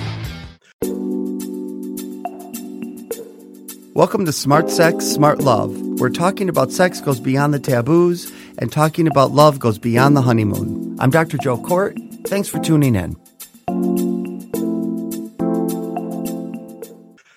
Welcome 3.95 4.25
to 4.25 4.31
Smart 4.31 4.69
Sex, 4.69 5.07
Smart 5.07 5.39
Love, 5.39 5.75
We're 5.99 6.11
talking 6.11 6.49
about 6.49 6.71
sex 6.71 7.01
goes 7.01 7.19
beyond 7.19 7.55
the 7.55 7.59
taboos 7.59 8.31
and 8.59 8.71
talking 8.71 9.07
about 9.07 9.31
love 9.31 9.57
goes 9.57 9.79
beyond 9.79 10.15
the 10.15 10.21
honeymoon. 10.21 10.97
I'm 10.99 11.09
Dr. 11.09 11.39
Joe 11.39 11.57
Kort. 11.57 11.97
Thanks 12.27 12.47
for 12.47 12.59
tuning 12.59 12.93
in. 12.93 13.15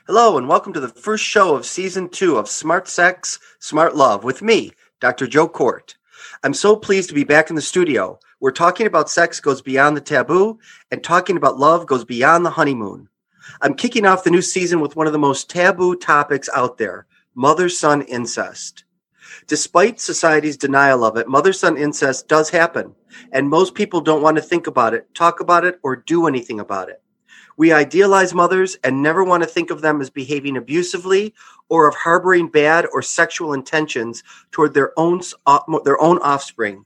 Hello, 0.06 0.36
and 0.36 0.48
welcome 0.48 0.74
to 0.74 0.80
the 0.80 0.88
first 0.88 1.24
show 1.24 1.56
of 1.56 1.64
season 1.64 2.10
two 2.10 2.36
of 2.36 2.46
Smart 2.46 2.88
Sex, 2.88 3.38
Smart 3.58 3.96
Love 3.96 4.22
with 4.22 4.42
me, 4.42 4.72
Dr. 5.04 5.26
Joe 5.26 5.50
Kort. 5.50 5.96
I'm 6.42 6.54
so 6.54 6.74
pleased 6.76 7.10
to 7.10 7.14
be 7.14 7.24
back 7.24 7.50
in 7.50 7.56
the 7.56 7.60
studio. 7.60 8.18
We're 8.40 8.52
talking 8.52 8.86
about 8.86 9.10
sex 9.10 9.38
goes 9.38 9.60
beyond 9.60 9.98
the 9.98 10.00
taboo, 10.00 10.58
and 10.90 11.04
talking 11.04 11.36
about 11.36 11.58
love 11.58 11.86
goes 11.86 12.06
beyond 12.06 12.46
the 12.46 12.56
honeymoon. 12.56 13.10
I'm 13.60 13.74
kicking 13.74 14.06
off 14.06 14.24
the 14.24 14.30
new 14.30 14.40
season 14.40 14.80
with 14.80 14.96
one 14.96 15.06
of 15.06 15.12
the 15.12 15.18
most 15.18 15.50
taboo 15.50 15.96
topics 15.96 16.48
out 16.54 16.78
there 16.78 17.06
mother 17.34 17.68
son 17.68 18.00
incest. 18.00 18.84
Despite 19.46 20.00
society's 20.00 20.56
denial 20.56 21.04
of 21.04 21.18
it, 21.18 21.28
mother 21.28 21.52
son 21.52 21.76
incest 21.76 22.26
does 22.26 22.48
happen, 22.48 22.94
and 23.30 23.50
most 23.50 23.74
people 23.74 24.00
don't 24.00 24.22
want 24.22 24.38
to 24.38 24.42
think 24.42 24.66
about 24.66 24.94
it, 24.94 25.14
talk 25.14 25.40
about 25.40 25.66
it, 25.66 25.78
or 25.82 25.96
do 25.96 26.26
anything 26.26 26.60
about 26.60 26.88
it. 26.88 27.02
We 27.56 27.72
idealize 27.72 28.34
mothers 28.34 28.76
and 28.82 29.02
never 29.02 29.22
want 29.24 29.42
to 29.42 29.48
think 29.48 29.70
of 29.70 29.80
them 29.80 30.00
as 30.00 30.10
behaving 30.10 30.56
abusively 30.56 31.34
or 31.68 31.88
of 31.88 31.94
harboring 31.94 32.48
bad 32.48 32.86
or 32.92 33.02
sexual 33.02 33.52
intentions 33.52 34.22
toward 34.50 34.74
their 34.74 34.98
own 34.98 35.20
uh, 35.46 35.60
their 35.84 36.00
own 36.00 36.18
offspring. 36.18 36.84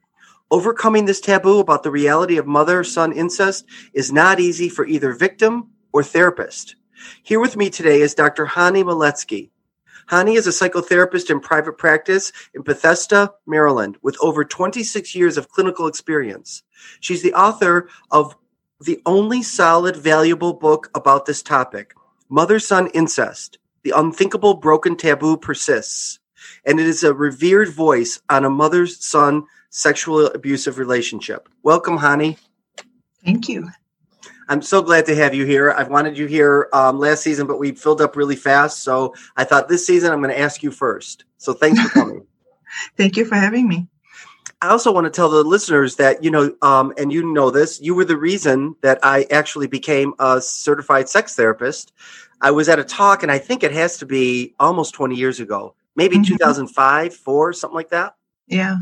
Overcoming 0.51 1.05
this 1.05 1.21
taboo 1.21 1.59
about 1.59 1.83
the 1.83 1.91
reality 1.91 2.39
of 2.39 2.47
mother 2.47 2.83
son 2.83 3.13
incest 3.13 3.67
is 3.93 4.13
not 4.13 4.41
easy 4.41 4.69
for 4.69 4.87
either 4.87 5.13
victim 5.13 5.69
or 5.93 6.03
therapist. 6.03 6.77
Here 7.23 7.41
with 7.41 7.57
me 7.57 7.71
today 7.71 8.01
is 8.01 8.15
Dr. 8.15 8.47
Hani 8.47 8.83
Miletski. 8.83 9.51
Hani 10.09 10.37
is 10.37 10.47
a 10.47 10.51
psychotherapist 10.51 11.29
in 11.29 11.39
private 11.41 11.77
practice 11.77 12.33
in 12.55 12.63
Bethesda, 12.63 13.35
Maryland, 13.47 13.99
with 14.01 14.17
over 14.23 14.43
26 14.43 15.15
years 15.15 15.37
of 15.37 15.51
clinical 15.51 15.87
experience. 15.87 16.63
She's 17.01 17.23
the 17.23 17.35
author 17.35 17.91
of 18.11 18.35
the 18.81 19.01
only 19.07 19.43
solid, 19.43 19.97
valuable 19.97 20.53
book 20.53 20.91
about 20.95 21.27
this 21.27 21.43
topic 21.43 21.95
Mother 22.29 22.59
Son 22.59 22.89
Incest 22.89 23.59
The 23.83 23.93
Unthinkable 23.97 24.55
Broken 24.55 24.97
Taboo 24.97 25.37
Persists. 25.37 26.21
And 26.65 26.79
it 26.79 26.87
is 26.87 27.03
a 27.03 27.13
revered 27.13 27.71
voice 27.71 28.21
on 28.31 28.45
a 28.45 28.51
mother 28.51 28.87
son 28.87 29.45
sexual 29.71 30.27
abusive 30.27 30.79
relationship. 30.79 31.49
Welcome, 31.63 31.99
Hani. 31.99 32.39
Thank 33.25 33.49
you. 33.49 33.69
I'm 34.49 34.63
so 34.63 34.81
glad 34.81 35.05
to 35.07 35.15
have 35.15 35.35
you 35.35 35.45
here. 35.45 35.73
I've 35.73 35.91
wanted 35.91 36.17
you 36.17 36.27
here 36.27 36.69
um, 36.73 36.99
last 36.99 37.23
season, 37.23 37.47
but 37.47 37.59
we 37.59 37.73
filled 37.73 38.01
up 38.01 38.17
really 38.17 38.37
fast. 38.37 38.83
So 38.83 39.15
I 39.37 39.45
thought 39.45 39.69
this 39.69 39.87
season 39.87 40.13
I'm 40.13 40.23
going 40.23 40.35
to 40.35 40.41
ask 40.41 40.63
you 40.63 40.71
first. 40.71 41.25
So 41.37 41.53
thanks 41.53 41.81
for 41.81 41.89
coming. 41.91 42.27
Thank 42.97 43.17
you 43.17 43.25
for 43.25 43.35
having 43.35 43.67
me. 43.67 43.89
I 44.61 44.69
also 44.69 44.91
want 44.91 45.05
to 45.05 45.11
tell 45.11 45.29
the 45.29 45.45
listeners 45.45 45.97
that, 45.97 46.25
you 46.25 46.31
know, 46.31 46.53
um, 46.63 46.93
and 46.99 47.13
you 47.13 47.33
know 47.33 47.51
this, 47.51 47.81
you 47.81 47.95
were 47.95 48.05
the 48.05 48.17
reason 48.17 48.75
that 48.83 48.99
I 49.05 49.25
actually 49.31 49.69
became 49.69 50.15
a 50.19 50.41
certified 50.41 51.09
sex 51.09 51.37
therapist. 51.37 51.93
I 52.41 52.51
was 52.51 52.69
at 52.69 52.79
a 52.79 52.85
talk, 52.85 53.23
and 53.23 53.31
I 53.31 53.39
think 53.39 53.63
it 53.63 53.73
has 53.73 53.99
to 53.99 54.07
be 54.07 54.55
almost 54.59 54.95
20 54.95 55.15
years 55.15 55.39
ago, 55.39 55.75
maybe 55.95 56.17
mm-hmm. 56.17 56.35
2005, 56.35 57.15
four, 57.15 57.53
something 57.53 57.75
like 57.75 57.91
that. 57.91 58.17
Yeah. 58.49 58.79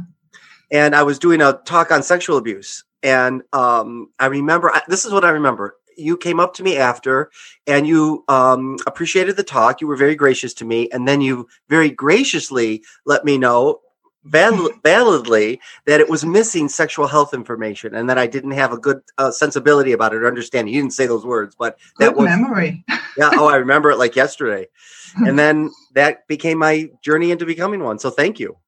And 0.71 0.95
I 0.95 1.03
was 1.03 1.19
doing 1.19 1.43
a 1.43 1.61
talk 1.65 1.91
on 1.91 2.03
sexual 2.03 2.39
abuse. 2.39 2.85
And 3.03 3.43
um, 3.53 4.11
I 4.19 4.27
remember, 4.27 4.73
this 4.89 5.05
is 5.05 5.13
what 5.13 5.25
I 5.25 5.31
remember. 5.31 5.77
You 5.99 6.17
came 6.17 6.41
up 6.41 6.55
to 6.55 6.63
me 6.63 6.77
after 6.77 7.31
and 7.67 7.87
you 7.87 8.25
um, 8.29 8.77
appreciated 8.87 9.37
the 9.37 9.43
talk. 9.43 9.81
You 9.81 9.87
were 9.87 9.97
very 9.97 10.15
gracious 10.15 10.53
to 10.55 10.65
me. 10.65 10.91
And 10.91 11.07
then 11.07 11.21
you 11.21 11.49
very 11.69 11.91
graciously 11.91 12.83
let 13.07 13.25
me 13.25 13.39
know 13.39 13.81
validly 14.27 15.61
that 15.87 16.01
it 16.01 16.09
was 16.09 16.25
missing 16.25 16.69
sexual 16.69 17.07
health 17.07 17.33
information 17.33 17.95
and 17.95 18.11
that 18.11 18.19
I 18.19 18.27
didn't 18.27 18.53
have 18.53 18.73
a 18.73 18.79
good 18.79 19.01
uh, 19.19 19.31
sensibility 19.31 19.93
about 19.93 20.13
it 20.13 20.23
or 20.23 20.27
understanding. 20.27 20.75
You 20.75 20.83
didn't 20.83 20.95
say 20.95 21.07
those 21.07 21.25
words, 21.25 21.55
but 21.59 21.79
that 21.99 22.17
was 22.17 22.27
memory. 22.27 22.85
yeah. 23.17 23.31
Oh, 23.35 23.49
I 23.49 23.57
remember 23.57 23.91
it 23.91 23.99
like 23.99 24.17
yesterday. 24.17 24.69
And 25.17 25.39
then 25.39 25.71
that 25.95 26.29
became 26.29 26.59
my 26.59 26.91
journey 27.01 27.31
into 27.31 27.47
becoming 27.47 27.83
one. 27.83 27.99
So 27.99 28.11
thank 28.11 28.39
you. 28.39 28.59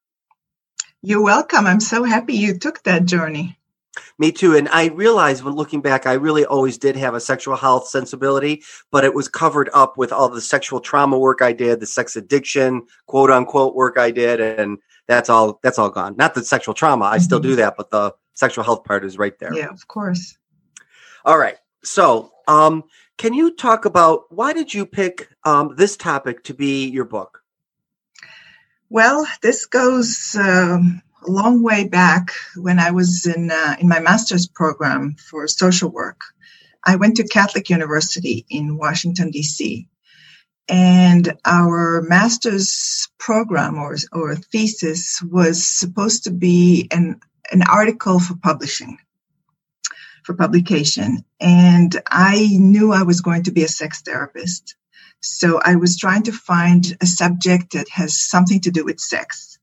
You're 1.03 1.21
welcome. 1.21 1.67
I'm 1.67 1.79
so 1.79 2.03
happy 2.03 2.33
you 2.33 2.57
took 2.57 2.81
that 2.83 3.05
journey. 3.05 3.59
Me 4.17 4.31
too. 4.31 4.55
And 4.55 4.67
I 4.69 4.87
realized 4.87 5.43
when 5.43 5.53
looking 5.53 5.81
back, 5.81 6.07
I 6.07 6.13
really 6.13 6.45
always 6.45 6.77
did 6.77 6.95
have 6.95 7.13
a 7.13 7.19
sexual 7.19 7.55
health 7.55 7.87
sensibility, 7.87 8.63
but 8.91 9.03
it 9.03 9.13
was 9.13 9.27
covered 9.27 9.69
up 9.73 9.97
with 9.97 10.11
all 10.11 10.29
the 10.29 10.41
sexual 10.41 10.79
trauma 10.79 11.17
work 11.17 11.41
I 11.41 11.53
did, 11.53 11.79
the 11.79 11.85
sex 11.85 12.15
addiction, 12.15 12.87
quote 13.05 13.29
unquote 13.29 13.75
work 13.75 13.97
I 13.97 14.11
did. 14.11 14.41
And 14.41 14.79
that's 15.09 15.29
all, 15.29 15.59
that's 15.61 15.77
all 15.77 15.89
gone. 15.89 16.15
Not 16.15 16.35
the 16.35 16.45
sexual 16.45 16.73
trauma. 16.73 17.05
I 17.05 17.15
mm-hmm. 17.15 17.23
still 17.23 17.39
do 17.39 17.55
that, 17.57 17.75
but 17.75 17.89
the 17.89 18.13
sexual 18.35 18.63
health 18.63 18.85
part 18.85 19.03
is 19.03 19.17
right 19.17 19.37
there. 19.39 19.53
Yeah, 19.53 19.69
of 19.69 19.87
course. 19.87 20.37
All 21.25 21.37
right. 21.37 21.57
So, 21.83 22.31
um, 22.47 22.83
can 23.17 23.33
you 23.33 23.53
talk 23.53 23.83
about 23.83 24.31
why 24.33 24.53
did 24.53 24.73
you 24.73 24.85
pick 24.85 25.27
um, 25.43 25.75
this 25.75 25.97
topic 25.97 26.43
to 26.45 26.53
be 26.53 26.87
your 26.87 27.03
book? 27.05 27.43
Well, 28.89 29.27
this 29.41 29.65
goes 29.65 30.35
um, 30.39 31.01
a 31.27 31.29
long 31.29 31.61
way 31.61 31.87
back 31.87 32.31
when 32.55 32.79
I 32.79 32.91
was 32.91 33.25
in 33.25 33.51
uh, 33.51 33.75
in 33.79 33.87
my 33.87 33.99
master's 33.99 34.47
program 34.47 35.15
for 35.15 35.47
social 35.47 35.89
work. 35.89 36.21
I 36.85 36.95
went 36.95 37.17
to 37.17 37.27
Catholic 37.27 37.69
University 37.69 38.45
in 38.49 38.77
Washington 38.77 39.31
D.C. 39.31 39.87
And 40.69 41.35
our 41.45 42.01
master's 42.03 43.09
program 43.17 43.79
or, 43.79 43.97
or 44.11 44.35
thesis 44.35 45.19
was 45.21 45.65
supposed 45.65 46.25
to 46.25 46.31
be 46.31 46.87
an, 46.91 47.19
an 47.51 47.63
article 47.63 48.19
for 48.19 48.35
publishing, 48.35 48.99
for 50.23 50.35
publication. 50.35 51.25
And 51.39 51.99
I 52.05 52.47
knew 52.51 52.93
I 52.93 53.01
was 53.01 53.21
going 53.21 53.43
to 53.43 53.51
be 53.51 53.63
a 53.63 53.67
sex 53.67 54.01
therapist. 54.03 54.75
So 55.21 55.59
I 55.63 55.75
was 55.75 55.97
trying 55.97 56.23
to 56.23 56.31
find 56.31 56.95
a 57.01 57.05
subject 57.07 57.73
that 57.73 57.89
has 57.89 58.19
something 58.19 58.61
to 58.61 58.71
do 58.71 58.85
with 58.85 58.99
sex. 58.99 59.57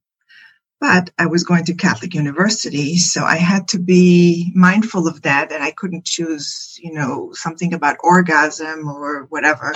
But 0.78 1.10
I 1.18 1.26
was 1.26 1.44
going 1.44 1.64
to 1.66 1.74
Catholic 1.74 2.12
University, 2.12 2.98
so 2.98 3.24
I 3.24 3.36
had 3.36 3.68
to 3.68 3.78
be 3.78 4.52
mindful 4.54 5.08
of 5.08 5.22
that, 5.22 5.50
and 5.50 5.64
I 5.64 5.70
couldn't 5.70 6.04
choose, 6.04 6.78
you 6.82 6.92
know, 6.92 7.30
something 7.32 7.72
about 7.72 7.96
orgasm 8.02 8.86
or 8.86 9.24
whatever. 9.30 9.74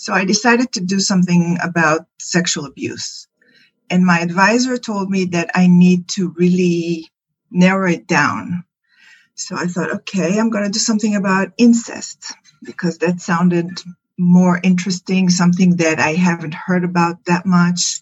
So 0.00 0.14
I 0.14 0.24
decided 0.24 0.72
to 0.72 0.80
do 0.80 0.98
something 0.98 1.58
about 1.62 2.06
sexual 2.18 2.64
abuse. 2.64 3.28
And 3.90 4.06
my 4.06 4.20
advisor 4.20 4.78
told 4.78 5.10
me 5.10 5.26
that 5.26 5.50
I 5.54 5.66
need 5.66 6.08
to 6.16 6.32
really 6.38 7.10
narrow 7.50 7.86
it 7.90 8.06
down. 8.06 8.64
So 9.34 9.56
I 9.56 9.66
thought, 9.66 9.92
okay, 9.96 10.38
I'm 10.38 10.48
going 10.48 10.64
to 10.64 10.70
do 10.70 10.78
something 10.78 11.16
about 11.16 11.52
incest 11.58 12.32
because 12.62 12.96
that 12.98 13.20
sounded 13.20 13.78
more 14.18 14.58
interesting, 14.62 15.28
something 15.28 15.76
that 15.76 16.00
I 16.00 16.14
haven't 16.14 16.54
heard 16.54 16.84
about 16.84 17.26
that 17.26 17.44
much. 17.44 18.00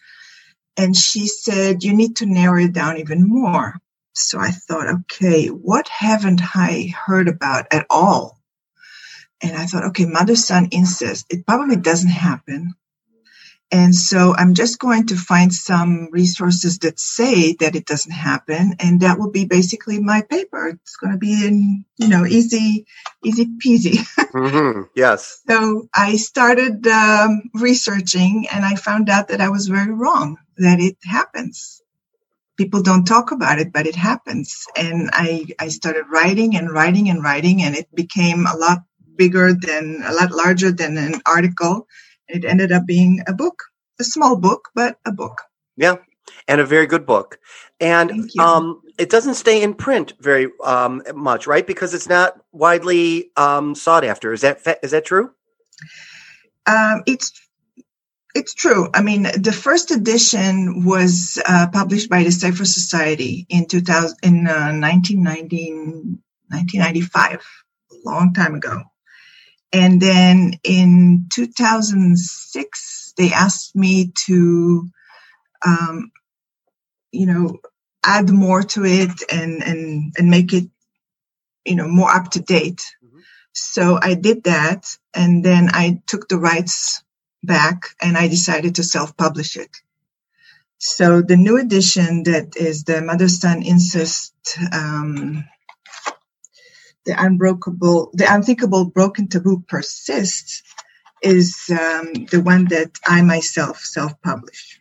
And 0.76 0.94
she 0.94 1.26
said, 1.26 1.82
You 1.82 1.96
need 1.96 2.14
to 2.18 2.26
narrow 2.26 2.62
it 2.62 2.72
down 2.72 2.98
even 2.98 3.28
more. 3.28 3.74
So 4.12 4.38
I 4.38 4.52
thought, 4.52 4.86
okay, 4.86 5.48
what 5.48 5.88
haven't 5.88 6.42
I 6.54 6.94
heard 7.06 7.26
about 7.26 7.66
at 7.72 7.86
all? 7.90 8.37
And 9.42 9.56
I 9.56 9.66
thought, 9.66 9.84
okay, 9.86 10.04
mother 10.04 10.36
son 10.36 10.68
incest, 10.70 11.26
it 11.30 11.46
probably 11.46 11.76
doesn't 11.76 12.10
happen. 12.10 12.74
And 13.70 13.94
so 13.94 14.34
I'm 14.34 14.54
just 14.54 14.78
going 14.78 15.08
to 15.08 15.16
find 15.16 15.52
some 15.52 16.08
resources 16.10 16.78
that 16.78 16.98
say 16.98 17.52
that 17.60 17.76
it 17.76 17.84
doesn't 17.84 18.12
happen. 18.12 18.74
And 18.80 19.00
that 19.00 19.18
will 19.18 19.30
be 19.30 19.44
basically 19.44 20.00
my 20.00 20.22
paper. 20.22 20.68
It's 20.68 20.96
going 20.96 21.12
to 21.12 21.18
be 21.18 21.46
in, 21.46 21.84
you 21.98 22.08
know, 22.08 22.24
easy, 22.24 22.86
easy 23.22 23.44
peasy. 23.44 23.98
mm-hmm. 24.18 24.82
Yes. 24.94 25.42
So 25.46 25.88
I 25.94 26.16
started 26.16 26.86
um, 26.86 27.50
researching 27.54 28.46
and 28.50 28.64
I 28.64 28.74
found 28.74 29.10
out 29.10 29.28
that 29.28 29.42
I 29.42 29.50
was 29.50 29.68
very 29.68 29.92
wrong, 29.92 30.38
that 30.56 30.80
it 30.80 30.96
happens. 31.04 31.82
People 32.56 32.82
don't 32.82 33.04
talk 33.04 33.32
about 33.32 33.58
it, 33.58 33.70
but 33.70 33.86
it 33.86 33.96
happens. 33.96 34.64
And 34.76 35.10
I, 35.12 35.44
I 35.58 35.68
started 35.68 36.04
writing 36.10 36.56
and 36.56 36.70
writing 36.70 37.10
and 37.10 37.22
writing 37.22 37.62
and 37.62 37.76
it 37.76 37.94
became 37.94 38.46
a 38.46 38.56
lot 38.56 38.78
bigger 39.18 39.54
than, 39.54 40.02
a 40.06 40.14
lot 40.14 40.32
larger 40.32 40.72
than 40.72 40.98
an 40.98 41.22
article 41.26 41.88
it 42.28 42.44
ended 42.44 42.72
up 42.72 42.86
being 42.86 43.22
a 43.28 43.34
book, 43.34 43.64
a 44.00 44.04
small 44.04 44.36
book, 44.36 44.70
but 44.74 44.98
a 45.06 45.12
book. 45.12 45.42
Yeah, 45.76 45.96
and 46.48 46.60
a 46.60 46.66
very 46.66 46.86
good 46.86 47.06
book. 47.06 47.38
And 47.80 48.30
um, 48.38 48.82
it 48.98 49.10
doesn't 49.10 49.34
stay 49.34 49.62
in 49.62 49.74
print 49.74 50.14
very 50.20 50.48
um, 50.64 51.02
much, 51.14 51.46
right? 51.46 51.66
Because 51.66 51.94
it's 51.94 52.08
not 52.08 52.34
widely 52.52 53.30
um, 53.36 53.74
sought 53.74 54.04
after. 54.04 54.32
Is 54.34 54.42
that 54.42 54.60
fa- 54.62 54.78
is 54.84 54.92
that 54.92 55.06
true? 55.06 55.32
Um, 56.66 57.02
it's 57.06 57.32
It's 58.34 58.54
true. 58.54 58.88
I 58.94 59.02
mean, 59.02 59.24
the 59.24 59.52
first 59.52 59.92
edition 59.92 60.86
was 60.86 61.38
uh, 61.46 61.68
published 61.72 62.10
by 62.10 62.24
the 62.24 62.32
Safer 62.32 62.64
Society 62.64 63.46
in 63.50 63.66
2000 63.66 64.18
in 64.24 64.48
uh, 64.48 64.72
1995, 64.72 67.42
a 67.92 67.96
long 68.04 68.34
time 68.34 68.56
ago. 68.56 68.84
And 69.72 70.00
then 70.00 70.54
in 70.64 71.26
2006, 71.32 73.14
they 73.16 73.32
asked 73.32 73.76
me 73.76 74.12
to, 74.26 74.88
um, 75.64 76.10
you 77.12 77.26
know, 77.26 77.58
add 78.04 78.30
more 78.30 78.62
to 78.62 78.84
it 78.84 79.22
and 79.30 79.62
and 79.62 80.14
and 80.16 80.30
make 80.30 80.52
it, 80.52 80.70
you 81.66 81.74
know, 81.74 81.88
more 81.88 82.10
up 82.10 82.30
to 82.30 82.40
date. 82.40 82.82
Mm-hmm. 83.04 83.18
So 83.52 83.98
I 84.00 84.14
did 84.14 84.44
that, 84.44 84.86
and 85.12 85.44
then 85.44 85.68
I 85.72 86.00
took 86.06 86.28
the 86.28 86.38
rights 86.38 87.02
back 87.42 87.82
and 88.00 88.16
I 88.16 88.28
decided 88.28 88.76
to 88.76 88.82
self-publish 88.82 89.56
it. 89.56 89.70
So 90.78 91.22
the 91.22 91.36
new 91.36 91.58
edition 91.58 92.22
that 92.24 92.56
is 92.56 92.84
the 92.84 93.02
mother 93.02 93.28
son 93.28 93.62
incest 93.62 94.32
um, 94.72 95.44
the 97.08 97.20
unbreakable, 97.24 98.10
the 98.12 98.26
unthinkable 98.28 98.84
broken 98.84 99.28
taboo 99.28 99.64
persists 99.66 100.62
is 101.22 101.56
um, 101.70 102.12
the 102.30 102.42
one 102.44 102.66
that 102.66 102.90
I 103.06 103.22
myself 103.22 103.80
self-publish. 103.80 104.78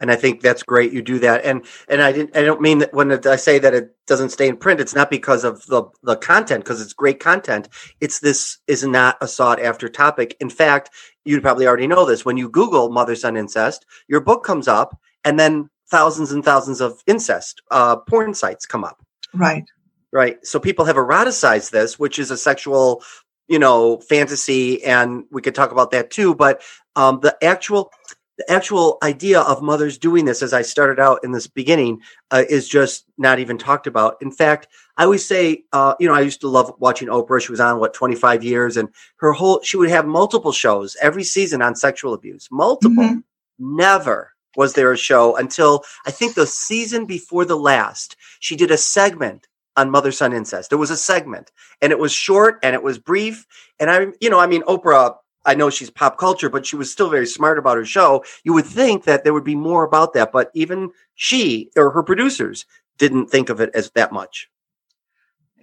And 0.00 0.10
I 0.10 0.16
think 0.16 0.40
that's 0.40 0.64
great. 0.64 0.92
You 0.92 1.00
do 1.00 1.20
that, 1.20 1.44
and 1.44 1.64
and 1.88 2.02
I 2.02 2.10
didn't. 2.10 2.36
I 2.36 2.42
don't 2.42 2.60
mean 2.60 2.80
that 2.80 2.92
when 2.92 3.12
I 3.24 3.36
say 3.36 3.60
that 3.60 3.72
it 3.72 3.94
doesn't 4.08 4.30
stay 4.30 4.48
in 4.48 4.56
print. 4.56 4.80
It's 4.80 4.96
not 4.96 5.08
because 5.08 5.44
of 5.44 5.64
the 5.66 5.84
the 6.02 6.16
content, 6.16 6.64
because 6.64 6.82
it's 6.82 6.92
great 6.92 7.20
content. 7.20 7.68
It's 8.00 8.18
this 8.18 8.58
is 8.66 8.82
not 8.82 9.16
a 9.20 9.28
sought 9.28 9.62
after 9.62 9.88
topic. 9.88 10.36
In 10.40 10.50
fact, 10.50 10.90
you 11.24 11.40
probably 11.40 11.68
already 11.68 11.86
know 11.86 12.04
this. 12.04 12.24
When 12.24 12.36
you 12.36 12.48
Google 12.48 12.90
mother 12.90 13.14
son 13.14 13.36
incest, 13.36 13.86
your 14.08 14.20
book 14.20 14.42
comes 14.42 14.66
up, 14.66 14.98
and 15.24 15.38
then 15.38 15.70
thousands 15.88 16.32
and 16.32 16.44
thousands 16.44 16.80
of 16.80 17.00
incest 17.06 17.62
uh, 17.70 17.94
porn 17.94 18.34
sites 18.34 18.66
come 18.66 18.82
up. 18.82 18.98
Right. 19.32 19.66
Right. 20.12 20.44
So 20.46 20.60
people 20.60 20.84
have 20.84 20.96
eroticized 20.96 21.70
this, 21.70 21.98
which 21.98 22.18
is 22.18 22.30
a 22.30 22.36
sexual, 22.36 23.02
you 23.48 23.58
know, 23.58 23.98
fantasy, 23.98 24.84
and 24.84 25.24
we 25.30 25.40
could 25.40 25.54
talk 25.54 25.72
about 25.72 25.90
that 25.92 26.10
too. 26.10 26.34
But 26.34 26.60
um, 26.96 27.20
the 27.22 27.36
actual 27.42 27.90
the 28.38 28.50
actual 28.50 28.98
idea 29.02 29.40
of 29.40 29.62
mothers 29.62 29.98
doing 29.98 30.24
this, 30.24 30.42
as 30.42 30.52
I 30.52 30.62
started 30.62 30.98
out 30.98 31.20
in 31.22 31.32
this 31.32 31.46
beginning, 31.46 32.00
uh, 32.30 32.44
is 32.48 32.68
just 32.68 33.04
not 33.18 33.38
even 33.38 33.58
talked 33.58 33.86
about. 33.86 34.16
In 34.20 34.30
fact, 34.30 34.68
I 34.96 35.04
always 35.04 35.24
say, 35.24 35.64
uh, 35.72 35.94
you 36.00 36.08
know, 36.08 36.14
I 36.14 36.20
used 36.20 36.40
to 36.42 36.48
love 36.48 36.72
watching 36.78 37.08
Oprah. 37.08 37.42
She 37.42 37.52
was 37.52 37.60
on 37.60 37.78
what 37.78 37.94
25 37.94 38.44
years, 38.44 38.76
and 38.76 38.88
her 39.16 39.32
whole 39.32 39.62
she 39.62 39.76
would 39.76 39.90
have 39.90 40.06
multiple 40.06 40.52
shows 40.52 40.96
every 41.00 41.24
season 41.24 41.62
on 41.62 41.74
sexual 41.74 42.14
abuse. 42.14 42.48
Multiple. 42.50 43.04
Mm-hmm. 43.04 43.78
Never 43.78 44.32
was 44.56 44.74
there 44.74 44.92
a 44.92 44.96
show 44.98 45.36
until 45.36 45.84
I 46.06 46.10
think 46.10 46.34
the 46.34 46.46
season 46.46 47.06
before 47.06 47.44
the 47.44 47.56
last. 47.56 48.16
She 48.40 48.56
did 48.56 48.70
a 48.70 48.76
segment 48.76 49.46
on 49.76 49.90
mother 49.90 50.12
son 50.12 50.32
incest. 50.32 50.72
It 50.72 50.76
was 50.76 50.90
a 50.90 50.96
segment 50.96 51.50
and 51.80 51.92
it 51.92 51.98
was 51.98 52.12
short 52.12 52.58
and 52.62 52.74
it 52.74 52.82
was 52.82 52.98
brief. 52.98 53.46
And 53.80 53.90
I, 53.90 54.06
you 54.20 54.30
know, 54.30 54.38
I 54.38 54.46
mean, 54.46 54.62
Oprah, 54.62 55.16
I 55.44 55.54
know 55.54 55.70
she's 55.70 55.90
pop 55.90 56.18
culture, 56.18 56.48
but 56.48 56.66
she 56.66 56.76
was 56.76 56.92
still 56.92 57.10
very 57.10 57.26
smart 57.26 57.58
about 57.58 57.76
her 57.76 57.84
show. 57.84 58.24
You 58.44 58.52
would 58.52 58.66
think 58.66 59.04
that 59.04 59.24
there 59.24 59.32
would 59.32 59.44
be 59.44 59.56
more 59.56 59.84
about 59.84 60.12
that, 60.14 60.30
but 60.32 60.50
even 60.54 60.90
she 61.14 61.70
or 61.76 61.90
her 61.90 62.02
producers 62.02 62.66
didn't 62.98 63.28
think 63.28 63.48
of 63.48 63.60
it 63.60 63.70
as 63.74 63.90
that 63.92 64.12
much. 64.12 64.48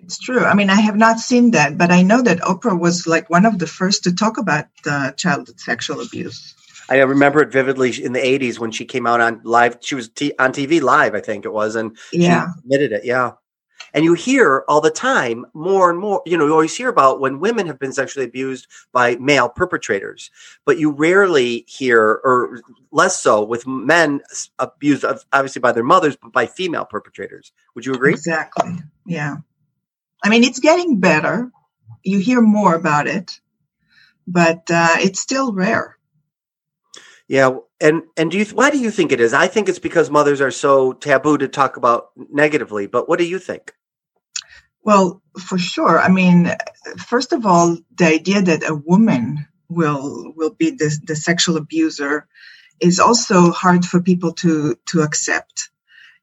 It's 0.04 0.18
true. 0.18 0.44
I 0.44 0.54
mean, 0.54 0.70
I 0.70 0.80
have 0.82 0.96
not 0.96 1.20
seen 1.20 1.52
that, 1.52 1.78
but 1.78 1.92
I 1.92 2.02
know 2.02 2.22
that 2.22 2.40
Oprah 2.40 2.80
was 2.80 3.06
like 3.06 3.30
one 3.30 3.46
of 3.46 3.60
the 3.60 3.68
first 3.68 4.04
to 4.04 4.16
talk 4.16 4.38
about 4.38 4.66
uh, 4.86 5.12
child 5.12 5.50
sexual 5.60 6.02
abuse. 6.02 6.56
I 6.90 6.98
remember 7.02 7.42
it 7.42 7.52
vividly 7.52 8.04
in 8.04 8.14
the 8.14 8.20
80s 8.20 8.58
when 8.58 8.72
she 8.72 8.86
came 8.86 9.06
out 9.06 9.22
on 9.22 9.42
live. 9.44 9.78
She 9.82 9.96
was 9.96 10.10
t- 10.10 10.34
on 10.40 10.54
TV 10.54 10.82
live, 10.82 11.14
I 11.14 11.20
think 11.20 11.46
it 11.46 11.54
was, 11.54 11.76
and 11.76 11.96
yeah. 12.12 12.48
she 12.48 12.60
admitted 12.60 12.92
it. 12.94 13.06
Yeah. 13.06 13.34
And 13.94 14.04
you 14.04 14.14
hear 14.14 14.64
all 14.68 14.82
the 14.82 14.92
time 14.92 15.46
more 15.54 15.90
and 15.90 16.00
more, 16.00 16.22
you 16.26 16.38
know, 16.38 16.46
you 16.46 16.52
always 16.52 16.76
hear 16.76 16.90
about 16.90 17.20
when 17.20 17.40
women 17.40 17.68
have 17.68 17.80
been 17.80 17.94
sexually 17.94 18.26
abused 18.26 18.68
by 18.92 19.16
male 19.16 19.50
perpetrators, 19.50 20.32
but 20.66 20.78
you 20.78 20.92
rarely 20.92 21.66
hear, 21.68 22.22
or 22.24 22.62
less 22.92 23.20
so, 23.22 23.44
with 23.44 23.66
men 23.66 24.22
abused, 24.60 25.06
obviously 25.34 25.60
by 25.60 25.72
their 25.72 25.84
mothers, 25.84 26.16
but 26.16 26.32
by 26.32 26.46
female 26.46 26.86
perpetrators. 26.86 27.52
Would 27.76 27.86
you 27.86 27.94
agree? 27.94 28.14
Exactly. 28.14 28.74
Yeah. 29.06 29.38
I 30.24 30.30
mean, 30.30 30.44
it's 30.44 30.60
getting 30.60 31.00
better. 31.00 31.52
You 32.04 32.20
hear 32.20 32.42
more 32.42 32.76
about 32.76 33.08
it, 33.08 33.40
but 34.28 34.70
uh, 34.70 34.96
it's 35.00 35.20
still 35.20 35.54
rare. 35.54 35.98
Yeah, 37.28 37.58
and 37.82 38.04
and 38.18 38.32
do 38.32 38.38
you 38.38 38.46
why 38.46 38.70
do 38.70 38.78
you 38.78 38.92
think 38.92 39.12
it 39.12 39.22
is? 39.22 39.34
I 39.34 39.48
think 39.48 39.70
it's 39.70 39.80
because 39.80 40.10
mothers 40.10 40.42
are 40.42 40.52
so 40.52 40.94
taboo 40.94 41.38
to 41.38 41.48
talk 41.48 41.78
about 41.78 42.10
negatively. 42.32 42.88
But 42.88 43.08
what 43.08 43.20
do 43.20 43.26
you 43.26 43.40
think? 43.40 43.74
Well, 44.84 45.22
for 45.38 45.58
sure. 45.58 46.00
I 46.00 46.10
mean, 46.10 46.52
first 46.98 47.34
of 47.34 47.46
all, 47.46 47.78
the 47.96 48.06
idea 48.06 48.42
that 48.42 48.68
a 48.68 48.76
woman 48.76 49.48
will 49.70 50.34
will 50.36 50.52
be 50.52 50.72
the, 50.72 50.98
the 51.06 51.16
sexual 51.16 51.58
abuser 51.58 52.28
is 52.80 53.00
also 53.00 53.52
hard 53.52 53.86
for 53.86 54.02
people 54.02 54.34
to 54.34 54.76
to 54.88 55.02
accept. 55.02 55.70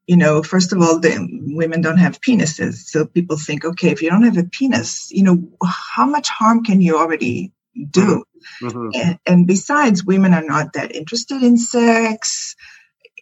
You 0.06 0.16
know, 0.16 0.42
first 0.42 0.72
of 0.72 0.80
all, 0.80 1.00
the 1.00 1.16
women 1.46 1.80
don't 1.80 1.98
have 1.98 2.20
penises, 2.20 2.74
so 2.74 3.06
people 3.06 3.36
think, 3.36 3.64
okay, 3.64 3.90
if 3.90 4.02
you 4.02 4.10
don't 4.10 4.22
have 4.22 4.36
a 4.36 4.44
penis, 4.44 5.10
you 5.10 5.24
know, 5.24 5.48
how 5.64 6.06
much 6.06 6.28
harm 6.28 6.62
can 6.62 6.80
you 6.80 6.96
already 6.96 7.52
do? 7.90 8.24
Mm-hmm. 8.62 8.88
And, 8.94 9.18
and 9.26 9.46
besides, 9.46 10.04
women 10.04 10.34
are 10.34 10.44
not 10.44 10.72
that 10.74 10.94
interested 10.94 11.42
in 11.42 11.58
sex. 11.58 12.54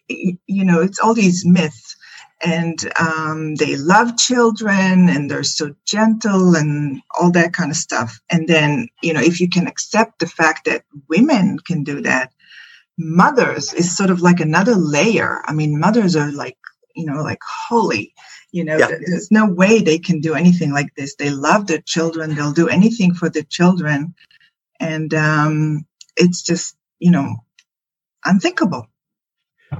You 0.07 0.65
know, 0.65 0.81
it's 0.81 0.99
all 0.99 1.13
these 1.13 1.45
myths 1.45 1.95
and 2.41 2.91
um, 2.99 3.55
they 3.55 3.75
love 3.75 4.17
children 4.17 5.09
and 5.09 5.29
they're 5.29 5.43
so 5.43 5.73
gentle 5.85 6.55
and 6.55 7.01
all 7.19 7.31
that 7.31 7.53
kind 7.53 7.71
of 7.71 7.77
stuff. 7.77 8.19
And 8.29 8.47
then, 8.47 8.87
you 9.01 9.13
know, 9.13 9.21
if 9.21 9.39
you 9.39 9.49
can 9.49 9.67
accept 9.67 10.19
the 10.19 10.27
fact 10.27 10.65
that 10.65 10.83
women 11.09 11.59
can 11.59 11.83
do 11.83 12.01
that, 12.01 12.33
mothers 12.97 13.73
is 13.73 13.95
sort 13.95 14.09
of 14.09 14.21
like 14.21 14.39
another 14.39 14.75
layer. 14.75 15.41
I 15.45 15.53
mean, 15.53 15.79
mothers 15.79 16.15
are 16.15 16.31
like, 16.31 16.57
you 16.95 17.05
know, 17.05 17.21
like 17.23 17.39
holy. 17.67 18.13
You 18.51 18.63
know, 18.63 18.77
yeah. 18.77 18.87
there's 18.87 19.31
no 19.31 19.49
way 19.49 19.79
they 19.81 19.99
can 19.99 20.21
do 20.21 20.33
anything 20.33 20.71
like 20.71 20.93
this. 20.95 21.15
They 21.15 21.29
love 21.29 21.67
their 21.67 21.81
children. 21.81 22.35
They'll 22.35 22.53
do 22.53 22.69
anything 22.69 23.13
for 23.13 23.29
their 23.29 23.43
children. 23.43 24.13
And 24.79 25.13
um, 25.13 25.85
it's 26.15 26.41
just, 26.41 26.75
you 26.99 27.11
know, 27.11 27.43
unthinkable. 28.23 28.87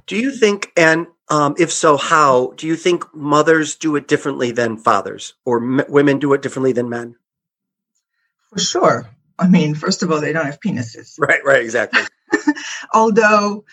Do 0.07 0.15
you 0.17 0.31
think, 0.31 0.71
and 0.75 1.07
um, 1.29 1.55
if 1.57 1.71
so, 1.71 1.97
how 1.97 2.53
do 2.57 2.67
you 2.67 2.75
think 2.75 3.03
mothers 3.13 3.75
do 3.75 3.95
it 3.95 4.07
differently 4.07 4.51
than 4.51 4.77
fathers, 4.77 5.33
or 5.45 5.61
m- 5.61 5.85
women 5.89 6.19
do 6.19 6.33
it 6.33 6.41
differently 6.41 6.71
than 6.71 6.89
men? 6.89 7.15
For 8.51 8.59
sure. 8.59 9.09
I 9.37 9.47
mean, 9.47 9.75
first 9.75 10.03
of 10.03 10.11
all, 10.11 10.21
they 10.21 10.33
don't 10.33 10.45
have 10.45 10.59
penises. 10.59 11.15
Right, 11.19 11.43
right, 11.43 11.61
exactly. 11.61 12.01
Although 12.93 13.65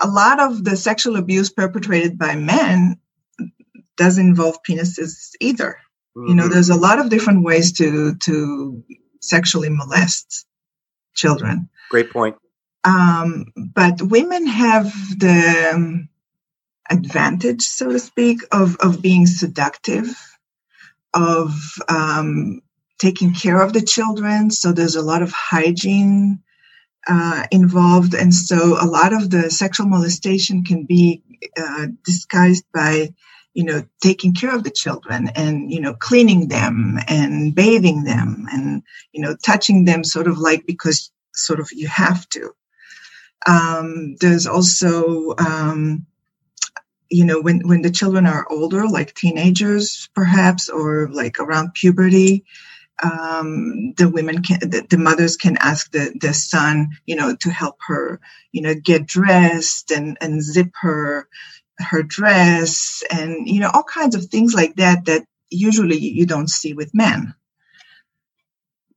a 0.00 0.08
lot 0.08 0.40
of 0.40 0.64
the 0.64 0.76
sexual 0.76 1.16
abuse 1.16 1.50
perpetrated 1.50 2.18
by 2.18 2.36
men 2.36 2.98
doesn't 3.96 4.26
involve 4.26 4.58
penises 4.62 5.30
either. 5.40 5.78
Mm-hmm. 6.16 6.28
You 6.28 6.34
know, 6.34 6.42
mm-hmm. 6.44 6.52
there's 6.52 6.70
a 6.70 6.76
lot 6.76 6.98
of 6.98 7.10
different 7.10 7.44
ways 7.44 7.72
to 7.74 8.16
to 8.24 8.84
sexually 9.20 9.68
molest 9.70 10.46
children. 11.16 11.68
Great 11.90 12.10
point. 12.10 12.36
Um, 12.84 13.46
but 13.56 14.00
women 14.00 14.46
have 14.46 14.92
the 15.18 15.72
um, 15.74 16.08
advantage, 16.88 17.62
so 17.62 17.90
to 17.90 17.98
speak, 17.98 18.38
of, 18.52 18.76
of 18.76 19.02
being 19.02 19.26
seductive, 19.26 20.06
of 21.12 21.50
um, 21.88 22.60
taking 22.98 23.34
care 23.34 23.60
of 23.60 23.72
the 23.72 23.82
children. 23.82 24.50
So 24.50 24.72
there's 24.72 24.94
a 24.94 25.02
lot 25.02 25.22
of 25.22 25.32
hygiene 25.32 26.42
uh, 27.08 27.44
involved. 27.50 28.14
And 28.14 28.32
so 28.34 28.76
a 28.80 28.86
lot 28.86 29.12
of 29.12 29.30
the 29.30 29.50
sexual 29.50 29.86
molestation 29.86 30.64
can 30.64 30.84
be 30.84 31.22
uh, 31.56 31.86
disguised 32.04 32.64
by, 32.72 33.14
you 33.56 33.64
know, 33.64 33.82
taking 34.02 34.34
care 34.34 34.54
of 34.54 34.64
the 34.64 34.70
children 34.70 35.30
and, 35.34 35.72
you 35.72 35.80
know, 35.80 35.94
cleaning 35.94 36.48
them 36.48 36.98
and 37.08 37.54
bathing 37.54 38.04
them 38.04 38.46
and, 38.52 38.82
you 39.12 39.22
know, 39.22 39.34
touching 39.46 39.86
them 39.86 40.04
sort 40.04 40.28
of 40.28 40.36
like 40.38 40.66
because 40.66 41.10
sort 41.34 41.58
of 41.58 41.70
you 41.72 41.88
have 41.88 42.28
to. 42.28 42.54
Um, 43.46 44.16
there's 44.20 44.46
also, 44.46 45.34
um, 45.38 46.04
you 47.08 47.24
know, 47.24 47.40
when, 47.40 47.66
when 47.66 47.80
the 47.80 47.90
children 47.90 48.26
are 48.26 48.46
older, 48.50 48.86
like 48.86 49.14
teenagers, 49.14 50.10
perhaps, 50.14 50.68
or 50.68 51.08
like 51.10 51.40
around 51.40 51.72
puberty, 51.72 52.44
um, 53.02 53.94
the 53.96 54.10
women 54.10 54.42
can, 54.42 54.60
the, 54.60 54.86
the, 54.90 54.98
mothers 54.98 55.38
can 55.38 55.56
ask 55.60 55.90
the, 55.92 56.14
the 56.20 56.34
son, 56.34 56.90
you 57.06 57.16
know, 57.16 57.34
to 57.36 57.48
help 57.48 57.76
her, 57.86 58.20
you 58.52 58.60
know, 58.60 58.74
get 58.74 59.06
dressed 59.06 59.92
and, 59.92 60.18
and 60.20 60.42
zip 60.42 60.72
her, 60.82 61.26
her 61.78 62.02
dress 62.02 63.02
and, 63.10 63.48
you 63.48 63.60
know, 63.60 63.70
all 63.72 63.84
kinds 63.84 64.14
of 64.14 64.26
things 64.26 64.54
like 64.54 64.76
that, 64.76 65.04
that 65.06 65.24
usually 65.50 65.98
you 65.98 66.26
don't 66.26 66.50
see 66.50 66.72
with 66.72 66.94
men. 66.94 67.34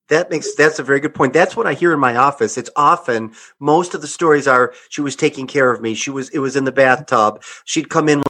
That 0.09 0.31
makes 0.31 0.55
that's 0.55 0.79
a 0.79 0.83
very 0.83 1.00
good 1.00 1.13
point. 1.13 1.33
That's 1.33 1.55
what 1.55 1.67
I 1.67 1.74
hear 1.74 1.93
in 1.93 2.00
my 2.00 2.15
office. 2.15 2.57
It's 2.57 2.71
often 2.75 3.33
most 3.59 3.93
of 3.93 4.01
the 4.01 4.07
stories 4.07 4.48
are 4.48 4.74
she 4.89 5.01
was 5.01 5.15
taking 5.15 5.45
care 5.45 5.71
of 5.71 5.81
me. 5.81 5.93
She 5.93 6.09
was 6.09 6.29
it 6.29 6.39
was 6.39 6.55
in 6.55 6.63
the 6.63 6.71
bathtub. 6.71 7.43
She'd 7.63 7.89
come 7.89 8.09
in 8.09 8.17
when 8.17 8.25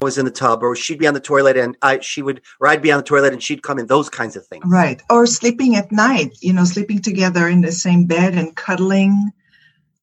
I 0.00 0.02
was 0.02 0.16
in 0.16 0.24
the 0.24 0.30
tub, 0.30 0.62
or 0.62 0.74
she'd 0.74 0.98
be 0.98 1.06
on 1.06 1.12
the 1.12 1.20
toilet 1.20 1.58
and 1.58 1.76
I 1.82 2.00
she 2.00 2.22
would 2.22 2.40
or 2.58 2.68
I'd 2.68 2.80
be 2.80 2.90
on 2.90 2.96
the 2.96 3.04
toilet 3.04 3.34
and 3.34 3.42
she'd 3.42 3.62
come 3.62 3.78
in. 3.78 3.86
Those 3.86 4.08
kinds 4.08 4.34
of 4.34 4.46
things. 4.46 4.64
Right. 4.66 5.02
Or 5.10 5.26
sleeping 5.26 5.76
at 5.76 5.92
night. 5.92 6.38
You 6.40 6.54
know, 6.54 6.64
sleeping 6.64 7.02
together 7.02 7.46
in 7.48 7.60
the 7.60 7.72
same 7.72 8.06
bed 8.06 8.34
and 8.34 8.56
cuddling. 8.56 9.30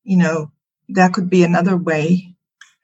You 0.03 0.17
know, 0.17 0.51
that 0.89 1.13
could 1.13 1.31
be 1.31 1.43
another 1.43 1.77
way 1.77 2.35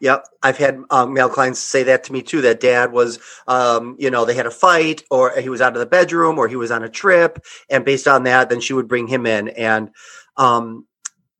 Yep, 0.01 0.27
I've 0.43 0.57
had 0.57 0.79
um, 0.89 1.13
male 1.13 1.29
clients 1.29 1.59
say 1.59 1.83
that 1.83 2.03
to 2.05 2.13
me 2.13 2.21
too. 2.21 2.41
That 2.41 2.59
dad 2.59 2.91
was, 2.91 3.19
um, 3.47 3.95
you 3.97 4.11
know, 4.11 4.25
they 4.25 4.33
had 4.33 4.45
a 4.45 4.51
fight, 4.51 5.03
or 5.09 5.31
he 5.39 5.47
was 5.47 5.61
out 5.61 5.73
of 5.73 5.79
the 5.79 5.85
bedroom, 5.85 6.37
or 6.37 6.47
he 6.47 6.57
was 6.57 6.69
on 6.69 6.83
a 6.83 6.89
trip, 6.89 7.39
and 7.69 7.85
based 7.85 8.07
on 8.07 8.23
that, 8.23 8.49
then 8.49 8.59
she 8.59 8.73
would 8.73 8.89
bring 8.89 9.07
him 9.07 9.25
in, 9.25 9.47
and 9.49 9.91
um, 10.35 10.85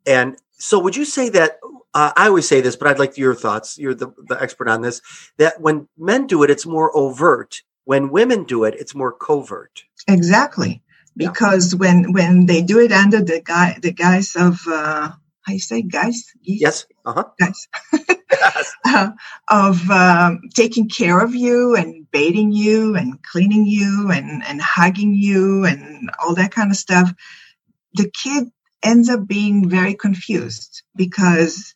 and 0.06 0.38
so 0.54 0.80
would 0.80 0.96
you 0.96 1.04
say 1.06 1.30
that? 1.30 1.60
Uh, 1.94 2.12
I 2.16 2.28
always 2.28 2.48
say 2.48 2.62
this, 2.62 2.76
but 2.76 2.88
I'd 2.88 3.00
like 3.00 3.18
your 3.18 3.36
thoughts. 3.36 3.78
You're 3.78 3.94
the, 3.94 4.14
the 4.18 4.42
expert 4.42 4.68
on 4.68 4.82
this. 4.82 5.02
That 5.38 5.60
when 5.62 5.88
men 5.98 6.28
do 6.28 6.44
it, 6.44 6.50
it's 6.50 6.66
more 6.66 6.96
overt. 6.96 7.62
When 7.84 8.10
women 8.10 8.46
do 8.46 8.64
it, 8.64 8.76
it's 8.78 8.96
more 8.96 9.12
covert. 9.12 9.84
Exactly, 10.08 10.82
because 11.18 11.74
yeah. 11.74 11.80
when 11.80 12.14
when 12.14 12.46
they 12.46 12.62
do 12.62 12.80
it 12.80 12.94
under 12.94 13.22
the 13.22 13.42
guy 13.42 13.78
the 13.82 13.92
guise 13.92 14.36
of 14.38 14.62
uh, 14.68 15.12
how 15.42 15.54
you 15.54 15.60
say 15.60 15.82
guys? 15.82 16.32
Yes. 16.42 16.86
Uh-huh. 17.06 17.26
Guys. 17.38 17.68
yes. 18.32 18.74
uh, 18.86 19.12
of 19.50 19.90
um, 19.90 20.42
taking 20.54 20.90
care 20.90 21.20
of 21.20 21.36
you 21.36 21.76
and 21.76 22.10
bathing 22.12 22.52
you 22.52 22.96
and 22.96 23.22
cleaning 23.24 23.66
you 23.66 24.12
and, 24.12 24.44
and 24.46 24.62
hugging 24.62 25.16
you 25.16 25.66
and 25.66 26.10
all 26.20 26.36
that 26.36 26.52
kind 26.52 26.72
of 26.72 26.78
stuff. 26.78 27.14
The 27.94 28.12
kid 28.24 28.46
ends 28.84 29.10
up 29.10 29.28
being 29.28 29.70
very 29.70 29.96
confused 29.96 30.84
because 30.96 31.74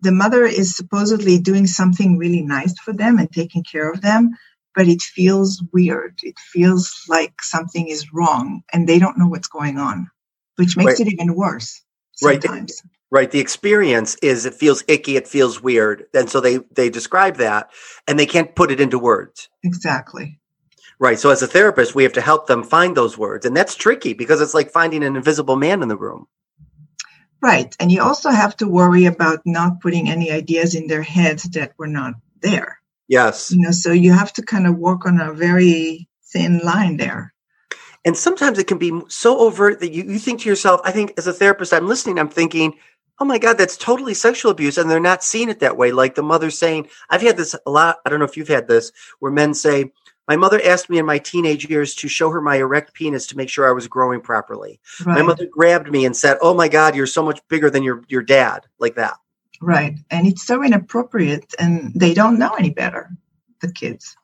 the 0.00 0.12
mother 0.12 0.44
is 0.44 0.76
supposedly 0.76 1.38
doing 1.38 1.66
something 1.66 2.18
really 2.18 2.42
nice 2.42 2.78
for 2.78 2.92
them 2.92 3.18
and 3.18 3.30
taking 3.30 3.64
care 3.64 3.90
of 3.90 4.00
them, 4.00 4.30
but 4.74 4.86
it 4.86 5.02
feels 5.02 5.62
weird. 5.72 6.18
It 6.22 6.38
feels 6.38 7.04
like 7.08 7.42
something 7.42 7.88
is 7.88 8.12
wrong 8.12 8.62
and 8.72 8.88
they 8.88 8.98
don't 8.98 9.18
know 9.18 9.26
what's 9.26 9.48
going 9.48 9.78
on, 9.78 10.08
which 10.56 10.76
makes 10.76 11.00
right. 11.00 11.08
it 11.08 11.12
even 11.12 11.34
worse 11.34 11.82
sometimes. 12.14 12.82
Right. 12.84 12.97
Right. 13.10 13.30
The 13.30 13.40
experience 13.40 14.16
is 14.16 14.44
it 14.44 14.54
feels 14.54 14.84
icky, 14.86 15.16
it 15.16 15.26
feels 15.26 15.62
weird. 15.62 16.04
And 16.12 16.28
so 16.28 16.40
they 16.40 16.58
they 16.70 16.90
describe 16.90 17.36
that 17.36 17.70
and 18.06 18.18
they 18.18 18.26
can't 18.26 18.54
put 18.54 18.70
it 18.70 18.80
into 18.80 18.98
words. 18.98 19.48
Exactly. 19.62 20.38
Right. 21.00 21.18
So 21.18 21.30
as 21.30 21.42
a 21.42 21.46
therapist, 21.46 21.94
we 21.94 22.02
have 22.02 22.12
to 22.14 22.20
help 22.20 22.46
them 22.46 22.64
find 22.64 22.96
those 22.96 23.16
words. 23.16 23.46
And 23.46 23.56
that's 23.56 23.76
tricky 23.76 24.12
because 24.12 24.40
it's 24.40 24.54
like 24.54 24.70
finding 24.70 25.04
an 25.04 25.16
invisible 25.16 25.56
man 25.56 25.82
in 25.82 25.88
the 25.88 25.96
room. 25.96 26.26
Right. 27.40 27.74
And 27.78 27.92
you 27.92 28.02
also 28.02 28.30
have 28.30 28.56
to 28.56 28.68
worry 28.68 29.06
about 29.06 29.40
not 29.46 29.80
putting 29.80 30.10
any 30.10 30.32
ideas 30.32 30.74
in 30.74 30.88
their 30.88 31.02
heads 31.02 31.44
that 31.50 31.72
were 31.78 31.86
not 31.86 32.14
there. 32.42 32.80
Yes. 33.06 33.52
You 33.52 33.62
know, 33.62 33.70
so 33.70 33.92
you 33.92 34.12
have 34.12 34.32
to 34.34 34.42
kind 34.42 34.66
of 34.66 34.76
work 34.76 35.06
on 35.06 35.20
a 35.20 35.32
very 35.32 36.08
thin 36.32 36.58
line 36.58 36.96
there. 36.96 37.32
And 38.04 38.16
sometimes 38.16 38.58
it 38.58 38.66
can 38.66 38.78
be 38.78 39.00
so 39.08 39.38
overt 39.38 39.80
that 39.80 39.92
you, 39.92 40.04
you 40.04 40.18
think 40.18 40.40
to 40.40 40.48
yourself, 40.48 40.80
I 40.84 40.92
think 40.92 41.14
as 41.16 41.26
a 41.26 41.32
therapist, 41.32 41.72
I'm 41.72 41.88
listening, 41.88 42.18
I'm 42.18 42.28
thinking, 42.28 42.74
oh 43.20 43.24
my 43.24 43.38
God, 43.38 43.58
that's 43.58 43.76
totally 43.76 44.14
sexual 44.14 44.50
abuse. 44.50 44.78
And 44.78 44.90
they're 44.90 45.00
not 45.00 45.24
seeing 45.24 45.48
it 45.48 45.60
that 45.60 45.76
way. 45.76 45.92
Like 45.92 46.14
the 46.14 46.22
mother 46.22 46.50
saying, 46.50 46.88
I've 47.10 47.22
had 47.22 47.36
this 47.36 47.54
a 47.66 47.70
lot. 47.70 47.98
I 48.04 48.10
don't 48.10 48.18
know 48.18 48.24
if 48.24 48.36
you've 48.36 48.48
had 48.48 48.68
this 48.68 48.92
where 49.18 49.32
men 49.32 49.54
say, 49.54 49.92
my 50.28 50.36
mother 50.36 50.60
asked 50.62 50.90
me 50.90 50.98
in 50.98 51.06
my 51.06 51.18
teenage 51.18 51.68
years 51.68 51.94
to 51.96 52.08
show 52.08 52.30
her 52.30 52.40
my 52.40 52.56
erect 52.56 52.92
penis 52.92 53.26
to 53.28 53.36
make 53.36 53.48
sure 53.48 53.66
I 53.66 53.72
was 53.72 53.88
growing 53.88 54.20
properly. 54.20 54.78
Right. 55.04 55.14
My 55.14 55.22
mother 55.22 55.46
grabbed 55.50 55.90
me 55.90 56.04
and 56.04 56.14
said, 56.14 56.36
"Oh 56.42 56.52
my 56.52 56.68
God, 56.68 56.94
you're 56.94 57.06
so 57.06 57.24
much 57.24 57.40
bigger 57.48 57.70
than 57.70 57.82
your 57.82 58.04
your 58.08 58.22
dad," 58.22 58.66
like 58.78 58.94
that. 58.96 59.14
Right, 59.60 59.98
and 60.10 60.26
it's 60.26 60.46
so 60.46 60.62
inappropriate, 60.62 61.54
and 61.58 61.92
they 61.94 62.12
don't 62.14 62.38
know 62.38 62.52
any 62.58 62.70
better. 62.70 63.10
The 63.60 63.72
kids. 63.72 64.16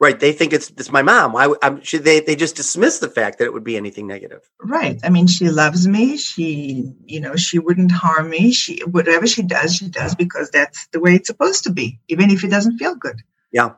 Right. 0.00 0.18
They 0.18 0.32
think 0.32 0.54
it's 0.54 0.70
it's 0.70 0.90
my 0.90 1.02
mom. 1.02 1.34
Why 1.34 1.54
I'm, 1.62 1.82
she, 1.82 1.98
they 1.98 2.20
they 2.20 2.34
just 2.34 2.56
dismiss 2.56 3.00
the 3.00 3.08
fact 3.10 3.38
that 3.38 3.44
it 3.44 3.52
would 3.52 3.64
be 3.64 3.76
anything 3.76 4.06
negative. 4.06 4.48
Right. 4.58 4.98
I 5.04 5.10
mean, 5.10 5.26
she 5.26 5.50
loves 5.50 5.86
me. 5.86 6.16
She, 6.16 6.94
you 7.04 7.20
know, 7.20 7.36
she 7.36 7.58
wouldn't 7.58 7.92
harm 7.92 8.30
me. 8.30 8.50
She 8.52 8.82
whatever 8.84 9.26
she 9.26 9.42
does, 9.42 9.76
she 9.76 9.88
does 9.88 10.14
because 10.14 10.50
that's 10.50 10.86
the 10.86 11.00
way 11.00 11.16
it's 11.16 11.26
supposed 11.26 11.64
to 11.64 11.70
be, 11.70 12.00
even 12.08 12.30
if 12.30 12.42
it 12.42 12.48
doesn't 12.48 12.78
feel 12.78 12.94
good. 12.94 13.20
Yeah. 13.52 13.72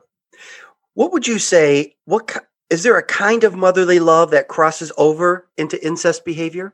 What 0.93 1.11
would 1.11 1.27
you 1.27 1.39
say? 1.39 1.97
What 2.05 2.47
is 2.69 2.83
there 2.83 2.97
a 2.97 3.03
kind 3.03 3.43
of 3.43 3.55
motherly 3.55 3.99
love 3.99 4.31
that 4.31 4.47
crosses 4.47 4.93
over 4.97 5.49
into 5.57 5.83
incest 5.85 6.23
behavior? 6.23 6.73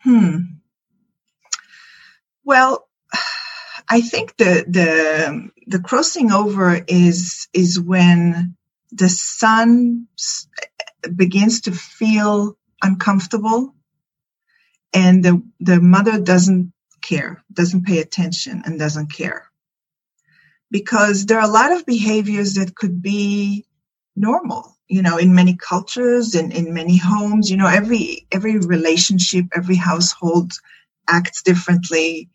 Hmm. 0.00 0.38
Well, 2.44 2.85
I 3.88 4.00
think 4.00 4.36
the 4.36 4.64
the 4.68 5.50
the 5.66 5.80
crossing 5.80 6.32
over 6.32 6.80
is 6.88 7.48
is 7.52 7.78
when 7.78 8.56
the 8.92 9.08
son 9.08 10.08
begins 11.14 11.62
to 11.62 11.72
feel 11.72 12.56
uncomfortable 12.82 13.74
and 14.92 15.24
the 15.24 15.42
the 15.60 15.80
mother 15.80 16.20
doesn't 16.20 16.72
care 17.02 17.42
doesn't 17.52 17.86
pay 17.86 17.98
attention 17.98 18.62
and 18.64 18.78
doesn't 18.78 19.12
care. 19.12 19.50
Because 20.70 21.26
there 21.26 21.38
are 21.38 21.48
a 21.48 21.52
lot 21.52 21.72
of 21.72 21.86
behaviors 21.86 22.54
that 22.54 22.74
could 22.74 23.00
be 23.02 23.66
normal 24.16 24.76
you 24.88 25.02
know 25.02 25.18
in 25.18 25.34
many 25.34 25.56
cultures 25.56 26.34
and 26.34 26.52
in 26.52 26.72
many 26.72 26.96
homes 26.96 27.50
you 27.50 27.56
know 27.56 27.66
every 27.66 28.26
every 28.32 28.58
relationship 28.58 29.46
every 29.54 29.76
household 29.76 30.52
acts 31.08 31.42
differently 31.42 32.30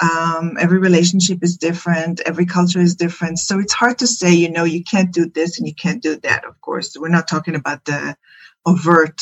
um, 0.00 0.56
every 0.60 0.78
relationship 0.78 1.42
is 1.42 1.56
different. 1.56 2.20
Every 2.20 2.46
culture 2.46 2.80
is 2.80 2.94
different. 2.94 3.38
So 3.38 3.58
it's 3.58 3.72
hard 3.72 3.98
to 3.98 4.06
say, 4.06 4.32
you 4.32 4.50
know, 4.50 4.64
you 4.64 4.84
can't 4.84 5.12
do 5.12 5.26
this 5.26 5.58
and 5.58 5.66
you 5.66 5.74
can't 5.74 6.02
do 6.02 6.16
that. 6.16 6.44
Of 6.44 6.60
course, 6.60 6.96
we're 6.98 7.08
not 7.08 7.28
talking 7.28 7.54
about 7.54 7.84
the 7.84 8.16
overt 8.64 9.20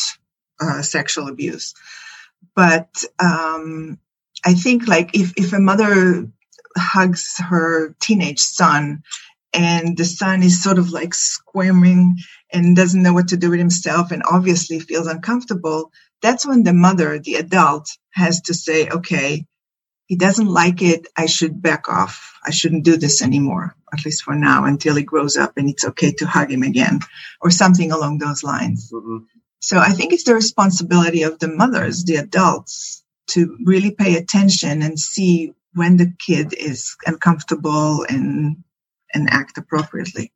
uh, 0.60 0.82
sexual 0.82 1.28
abuse, 1.28 1.74
but 2.54 2.88
um, 3.18 3.98
I 4.44 4.54
think 4.54 4.86
like 4.86 5.14
if 5.14 5.32
if 5.36 5.52
a 5.52 5.58
mother 5.58 6.28
hugs 6.76 7.36
her 7.38 7.94
teenage 8.00 8.40
son 8.40 9.02
and 9.52 9.96
the 9.96 10.04
son 10.04 10.42
is 10.42 10.62
sort 10.62 10.78
of 10.78 10.90
like 10.90 11.14
squirming 11.14 12.16
and 12.52 12.76
doesn't 12.76 13.02
know 13.02 13.14
what 13.14 13.28
to 13.28 13.36
do 13.38 13.50
with 13.50 13.58
himself 13.58 14.10
and 14.10 14.22
obviously 14.30 14.78
feels 14.78 15.06
uncomfortable, 15.06 15.90
that's 16.20 16.46
when 16.46 16.62
the 16.62 16.74
mother, 16.74 17.18
the 17.18 17.36
adult, 17.36 17.88
has 18.10 18.42
to 18.42 18.54
say, 18.54 18.88
okay, 18.88 19.46
he 20.06 20.16
doesn't 20.16 20.46
like 20.46 20.82
it. 20.82 21.08
I 21.16 21.26
should 21.26 21.60
back 21.60 21.88
off. 21.88 22.38
I 22.44 22.50
shouldn't 22.50 22.84
do 22.84 22.96
this 22.96 23.22
anymore, 23.22 23.74
at 23.92 24.04
least 24.04 24.22
for 24.22 24.34
now, 24.34 24.64
until 24.64 24.94
he 24.94 25.02
grows 25.02 25.36
up 25.36 25.56
and 25.56 25.68
it's 25.68 25.84
okay 25.84 26.12
to 26.12 26.26
hug 26.26 26.50
him 26.50 26.62
again 26.62 27.00
or 27.40 27.50
something 27.50 27.92
along 27.92 28.18
those 28.18 28.42
lines. 28.42 28.90
Mm-hmm. 28.92 29.24
So 29.58 29.78
I 29.78 29.90
think 29.90 30.12
it's 30.12 30.24
the 30.24 30.34
responsibility 30.34 31.22
of 31.22 31.38
the 31.40 31.48
mothers, 31.48 32.04
the 32.04 32.16
adults, 32.16 33.02
to 33.30 33.58
really 33.64 33.90
pay 33.90 34.16
attention 34.16 34.82
and 34.82 34.98
see 34.98 35.52
when 35.74 35.96
the 35.96 36.12
kid 36.24 36.54
is 36.54 36.96
uncomfortable 37.04 38.06
and 38.08 38.62
and 39.12 39.28
act 39.30 39.58
appropriately. 39.58 40.32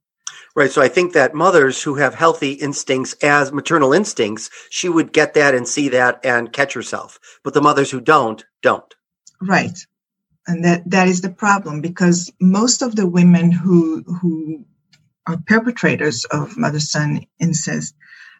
Right. 0.56 0.70
So 0.70 0.82
I 0.82 0.88
think 0.88 1.12
that 1.12 1.34
mothers 1.34 1.82
who 1.82 1.94
have 1.96 2.14
healthy 2.14 2.52
instincts 2.52 3.12
as 3.22 3.52
maternal 3.52 3.92
instincts, 3.92 4.50
she 4.68 4.88
would 4.88 5.12
get 5.12 5.34
that 5.34 5.54
and 5.54 5.68
see 5.68 5.90
that 5.90 6.20
and 6.24 6.52
catch 6.52 6.72
herself. 6.72 7.20
But 7.44 7.54
the 7.54 7.62
mothers 7.62 7.90
who 7.90 8.00
don't, 8.00 8.44
don't. 8.62 8.94
Right. 9.40 9.78
And 10.46 10.64
that, 10.64 10.88
that 10.90 11.08
is 11.08 11.20
the 11.20 11.30
problem 11.30 11.80
because 11.80 12.32
most 12.40 12.82
of 12.82 12.96
the 12.96 13.06
women 13.06 13.52
who, 13.52 14.02
who 14.02 14.64
are 15.26 15.38
perpetrators 15.46 16.24
of 16.24 16.56
mother 16.56 16.80
son 16.80 17.26
incest 17.38 17.94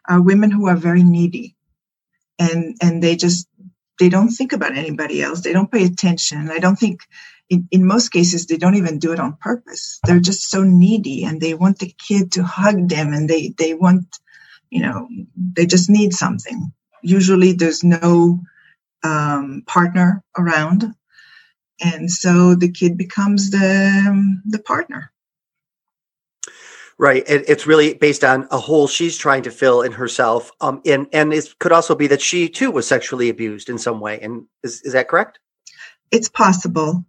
are 0.07 0.21
women 0.21 0.51
who 0.51 0.67
are 0.67 0.75
very 0.75 1.03
needy 1.03 1.55
and, 2.39 2.75
and 2.81 3.01
they 3.01 3.15
just, 3.15 3.47
they 3.99 4.09
don't 4.09 4.29
think 4.29 4.51
about 4.51 4.77
anybody 4.77 5.21
else. 5.21 5.41
They 5.41 5.53
don't 5.53 5.71
pay 5.71 5.85
attention. 5.85 6.49
I 6.49 6.57
don't 6.59 6.77
think 6.77 7.01
in, 7.49 7.67
in 7.71 7.85
most 7.85 8.09
cases, 8.09 8.47
they 8.47 8.57
don't 8.57 8.75
even 8.75 8.99
do 8.99 9.13
it 9.13 9.19
on 9.19 9.37
purpose. 9.37 9.99
They're 10.05 10.19
just 10.19 10.49
so 10.49 10.63
needy 10.63 11.23
and 11.23 11.39
they 11.39 11.53
want 11.53 11.79
the 11.79 11.93
kid 11.97 12.33
to 12.33 12.43
hug 12.43 12.89
them 12.89 13.13
and 13.13 13.29
they, 13.29 13.49
they 13.49 13.73
want, 13.73 14.17
you 14.69 14.81
know, 14.81 15.07
they 15.37 15.65
just 15.65 15.89
need 15.89 16.13
something. 16.13 16.73
Usually 17.03 17.53
there's 17.53 17.83
no 17.83 18.39
um, 19.03 19.63
partner 19.65 20.23
around. 20.37 20.93
And 21.79 22.11
so 22.11 22.55
the 22.55 22.71
kid 22.71 22.97
becomes 22.97 23.49
the, 23.49 24.39
the 24.45 24.59
partner. 24.59 25.11
Right. 26.97 27.23
It, 27.27 27.45
it's 27.49 27.65
really 27.65 27.95
based 27.95 28.23
on 28.23 28.47
a 28.51 28.59
hole 28.59 28.87
she's 28.87 29.17
trying 29.17 29.43
to 29.43 29.51
fill 29.51 29.81
in 29.81 29.91
herself. 29.91 30.51
Um, 30.61 30.81
and, 30.85 31.07
and 31.11 31.33
it 31.33 31.55
could 31.57 31.71
also 31.71 31.95
be 31.95 32.07
that 32.07 32.21
she 32.21 32.47
too 32.47 32.69
was 32.69 32.87
sexually 32.87 33.29
abused 33.29 33.69
in 33.69 33.79
some 33.79 33.99
way. 33.99 34.19
And 34.21 34.45
is, 34.63 34.81
is 34.83 34.93
that 34.93 35.07
correct? 35.07 35.39
It's 36.11 36.29
possible. 36.29 37.03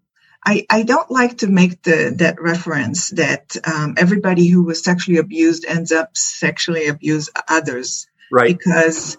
I, 0.44 0.66
I 0.70 0.82
don't 0.84 1.10
like 1.10 1.38
to 1.38 1.46
make 1.46 1.82
the 1.82 2.14
that 2.18 2.40
reference 2.40 3.10
that 3.10 3.54
um, 3.64 3.94
everybody 3.96 4.48
who 4.48 4.64
was 4.64 4.82
sexually 4.82 5.18
abused 5.18 5.64
ends 5.66 5.92
up 5.92 6.16
sexually 6.16 6.88
abuse 6.88 7.28
others 7.46 8.08
Right. 8.32 8.58
Because 8.58 9.18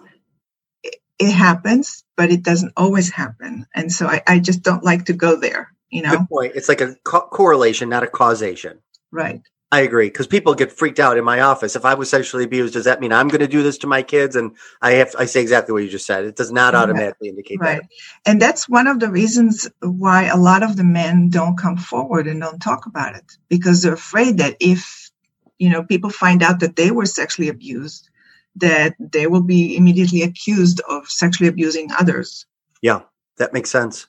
it 1.18 1.32
happens, 1.32 2.04
but 2.16 2.30
it 2.30 2.42
doesn't 2.42 2.72
always 2.76 3.10
happen. 3.10 3.66
And 3.74 3.92
so 3.92 4.06
I, 4.06 4.22
I 4.26 4.38
just 4.38 4.62
don't 4.62 4.84
like 4.84 5.06
to 5.06 5.12
go 5.12 5.36
there, 5.36 5.72
you 5.90 6.02
know? 6.02 6.10
Good 6.10 6.28
point. 6.28 6.52
It's 6.54 6.68
like 6.68 6.80
a 6.80 6.96
co- 7.04 7.28
correlation, 7.28 7.88
not 7.88 8.02
a 8.02 8.08
causation. 8.08 8.80
Right. 9.12 9.40
I 9.72 9.80
agree 9.80 10.06
because 10.06 10.28
people 10.28 10.54
get 10.54 10.70
freaked 10.70 11.00
out 11.00 11.18
in 11.18 11.24
my 11.24 11.40
office. 11.40 11.74
If 11.74 11.84
I 11.84 11.94
was 11.94 12.08
sexually 12.08 12.44
abused, 12.44 12.74
does 12.74 12.84
that 12.84 13.00
mean 13.00 13.12
I'm 13.12 13.26
going 13.26 13.40
to 13.40 13.48
do 13.48 13.64
this 13.64 13.78
to 13.78 13.88
my 13.88 14.04
kids? 14.04 14.36
And 14.36 14.52
I 14.80 14.92
have 14.92 15.16
I 15.18 15.24
say 15.24 15.40
exactly 15.40 15.72
what 15.72 15.82
you 15.82 15.88
just 15.88 16.06
said. 16.06 16.24
It 16.24 16.36
does 16.36 16.52
not 16.52 16.76
automatically 16.76 17.28
indicate 17.28 17.58
Right. 17.58 17.82
that. 17.82 17.90
And 18.24 18.40
that's 18.40 18.68
one 18.68 18.86
of 18.86 19.00
the 19.00 19.10
reasons 19.10 19.68
why 19.80 20.26
a 20.26 20.36
lot 20.36 20.62
of 20.62 20.76
the 20.76 20.84
men 20.84 21.28
don't 21.28 21.58
come 21.58 21.76
forward 21.76 22.28
and 22.28 22.40
don't 22.40 22.60
talk 22.60 22.86
about 22.86 23.16
it 23.16 23.24
because 23.48 23.82
they're 23.82 23.94
afraid 23.94 24.38
that 24.38 24.56
if, 24.60 25.10
you 25.58 25.70
know, 25.70 25.82
people 25.82 26.10
find 26.10 26.44
out 26.44 26.60
that 26.60 26.76
they 26.76 26.92
were 26.92 27.06
sexually 27.06 27.48
abused, 27.48 28.10
that 28.56 28.94
they 28.98 29.26
will 29.26 29.42
be 29.42 29.76
immediately 29.76 30.22
accused 30.22 30.80
of 30.88 31.08
sexually 31.08 31.48
abusing 31.48 31.90
others. 31.98 32.46
Yeah, 32.82 33.02
that 33.38 33.52
makes 33.52 33.70
sense. 33.70 34.06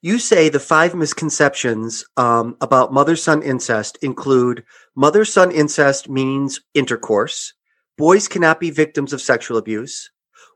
You 0.00 0.18
say 0.18 0.48
the 0.48 0.60
five 0.60 0.94
misconceptions 0.94 2.04
um, 2.16 2.56
about 2.60 2.92
mother 2.92 3.16
son 3.16 3.42
incest 3.42 3.98
include 4.02 4.64
mother 4.94 5.24
son 5.24 5.50
incest 5.50 6.08
means 6.08 6.60
intercourse, 6.74 7.54
boys 7.96 8.28
cannot 8.28 8.60
be 8.60 8.70
victims 8.70 9.12
of 9.12 9.20
sexual 9.20 9.56
abuse, 9.56 10.10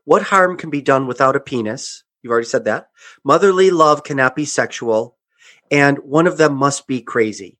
what 0.05 0.23
harm 0.23 0.57
can 0.57 0.69
be 0.69 0.81
done 0.81 1.07
without 1.07 1.35
a 1.35 1.39
penis? 1.39 2.03
You've 2.21 2.31
already 2.31 2.47
said 2.47 2.65
that. 2.65 2.89
Motherly 3.23 3.69
love 3.69 4.03
cannot 4.03 4.35
be 4.35 4.45
sexual, 4.45 5.17
and 5.71 5.97
one 5.99 6.27
of 6.27 6.37
them 6.37 6.55
must 6.55 6.87
be 6.87 7.01
crazy. 7.01 7.57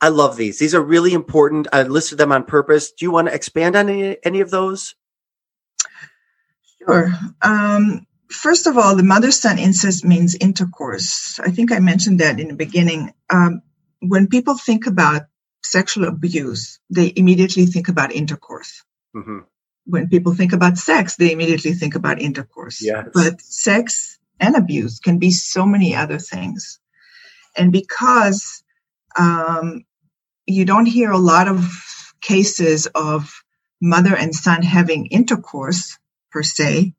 I 0.00 0.08
love 0.08 0.36
these. 0.36 0.58
These 0.58 0.74
are 0.74 0.82
really 0.82 1.14
important. 1.14 1.68
I 1.72 1.82
listed 1.82 2.18
them 2.18 2.32
on 2.32 2.44
purpose. 2.44 2.92
Do 2.92 3.04
you 3.04 3.10
want 3.10 3.28
to 3.28 3.34
expand 3.34 3.76
on 3.76 3.88
any, 3.88 4.16
any 4.24 4.40
of 4.40 4.50
those? 4.50 4.94
Sure. 6.78 7.12
Um, 7.42 8.06
first 8.30 8.66
of 8.66 8.76
all, 8.76 8.94
the 8.94 9.02
mother 9.02 9.30
son 9.30 9.58
incest 9.58 10.04
means 10.04 10.34
intercourse. 10.34 11.40
I 11.40 11.50
think 11.50 11.72
I 11.72 11.78
mentioned 11.78 12.20
that 12.20 12.38
in 12.38 12.48
the 12.48 12.54
beginning. 12.54 13.12
Um, 13.30 13.62
when 14.00 14.26
people 14.26 14.56
think 14.56 14.86
about 14.86 15.22
sexual 15.62 16.04
abuse, 16.04 16.78
they 16.90 17.12
immediately 17.16 17.66
think 17.66 17.88
about 17.88 18.12
intercourse. 18.12 18.84
hmm 19.14 19.40
When 19.86 20.08
people 20.08 20.34
think 20.34 20.52
about 20.52 20.78
sex, 20.78 21.16
they 21.16 21.32
immediately 21.32 21.72
think 21.72 21.94
about 21.94 22.20
intercourse. 22.20 22.82
Yes. 22.82 23.08
But 23.14 23.40
sex 23.40 24.18
and 24.38 24.56
abuse 24.56 25.00
can 25.00 25.18
be 25.18 25.30
so 25.30 25.64
many 25.64 25.94
other 25.94 26.18
things. 26.18 26.78
And 27.56 27.72
because 27.72 28.62
um, 29.18 29.84
you 30.46 30.64
don't 30.66 30.86
hear 30.86 31.12
a 31.12 31.18
lot 31.18 31.48
of 31.48 31.66
cases 32.20 32.86
of 32.88 33.32
mother 33.82 34.16
and 34.16 34.34
son 34.34 34.62
having 34.62 35.06
intercourse 35.08 35.98
per 36.32 36.42
se, 36.42 36.94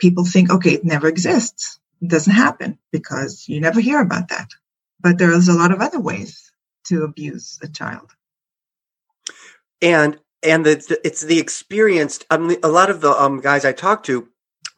people 0.00 0.24
think, 0.26 0.50
okay, 0.52 0.72
it 0.72 0.84
never 0.84 1.08
exists. 1.08 1.80
It 2.02 2.08
doesn't 2.10 2.34
happen 2.34 2.78
because 2.92 3.46
you 3.48 3.60
never 3.60 3.80
hear 3.80 4.00
about 4.00 4.30
that. 4.30 4.50
But 5.00 5.18
there's 5.18 5.48
a 5.48 5.54
lot 5.54 5.72
of 5.72 5.80
other 5.80 6.00
ways 6.00 6.52
to 6.86 7.04
abuse 7.04 7.58
a 7.62 7.68
child. 7.68 8.10
and 9.82 10.18
and 10.42 10.64
the, 10.64 10.76
the- 10.76 11.00
it's 11.06 11.22
the 11.22 11.38
experienced 11.38 12.24
um, 12.30 12.54
a 12.62 12.68
lot 12.68 12.90
of 12.90 13.00
the 13.00 13.10
um 13.10 13.40
guys 13.40 13.64
i 13.64 13.72
talk 13.72 14.02
to 14.04 14.28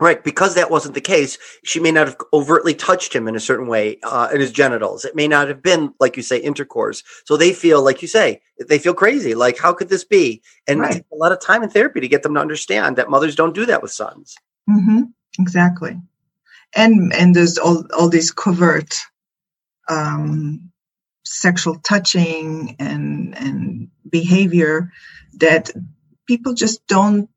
right 0.00 0.25
because 0.25 0.57
that 0.57 0.71
wasn't 0.71 0.95
the 0.95 1.00
case 1.02 1.38
she 1.64 1.80
may 1.80 1.92
not 1.92 2.09
have 2.09 2.19
overtly 2.33 2.75
touched 2.75 3.14
him 3.14 3.28
in 3.28 3.37
a 3.37 3.40
certain 3.40 3.69
way 3.69 3.99
uh 4.04 4.28
in 4.35 4.40
his 4.40 4.52
genitals 4.52 5.04
it 5.04 5.16
may 5.16 5.28
not 5.28 5.49
have 5.49 5.62
been 5.62 5.95
like 6.00 6.16
you 6.16 6.25
say 6.25 6.38
intercourse 6.38 7.02
so 7.26 7.37
they 7.37 7.52
feel 7.52 7.83
like 7.85 8.02
you 8.02 8.09
say 8.09 8.40
they 8.69 8.78
feel 8.78 8.95
crazy 8.95 9.35
like 9.35 9.59
how 9.59 9.73
could 9.75 9.90
this 9.90 10.04
be 10.04 10.42
and 10.69 10.80
Right. 10.80 10.90
it 10.90 10.95
takes 10.95 11.09
a 11.12 11.16
lot 11.16 11.33
of 11.33 11.40
time 11.40 11.62
in 11.62 11.71
therapy 11.71 12.00
to 12.00 12.09
get 12.09 12.23
them 12.25 12.35
to 12.35 12.40
understand 12.40 12.97
that 12.97 13.11
mothers 13.11 13.37
don't 13.37 13.54
do 13.54 13.66
that 13.66 13.83
with 13.83 13.92
sons 13.92 14.37
hmm 14.69 15.02
Exactly. 15.40 16.00
And 16.76 17.12
and 17.14 17.35
there's 17.35 17.59
all 17.59 17.85
all 17.97 18.09
these 18.11 18.33
covert 18.33 18.97
um, 19.88 20.73
sexual 21.25 21.78
touching 21.80 22.76
and 22.78 23.37
and 23.38 23.88
behavior 24.09 24.92
that 25.35 25.71
people 26.26 26.54
just 26.54 26.86
don't 26.86 27.30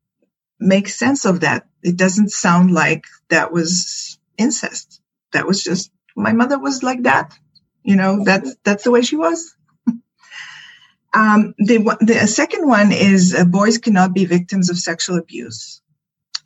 make 0.60 0.88
sense 0.88 1.24
of 1.26 1.40
that. 1.40 1.66
It 1.84 1.96
doesn't 1.96 2.30
sound 2.30 2.72
like 2.72 3.04
that 3.28 3.52
was 3.52 4.18
incest. 4.38 5.00
That 5.32 5.46
was 5.46 5.62
just 5.62 5.92
my 6.16 6.32
mother 6.32 6.58
was 6.58 6.82
like 6.82 7.04
that. 7.04 7.36
You 7.84 7.96
know, 7.96 8.24
that's 8.24 8.56
that's 8.64 8.84
the 8.84 8.90
way 8.90 9.02
she 9.02 9.16
was. 9.16 9.54
um, 11.14 11.54
the 11.58 11.96
the 12.00 12.26
second 12.26 12.66
one 12.66 12.92
is 12.92 13.34
uh, 13.34 13.44
boys 13.44 13.78
cannot 13.78 14.14
be 14.14 14.24
victims 14.24 14.70
of 14.70 14.78
sexual 14.78 15.18
abuse 15.18 15.82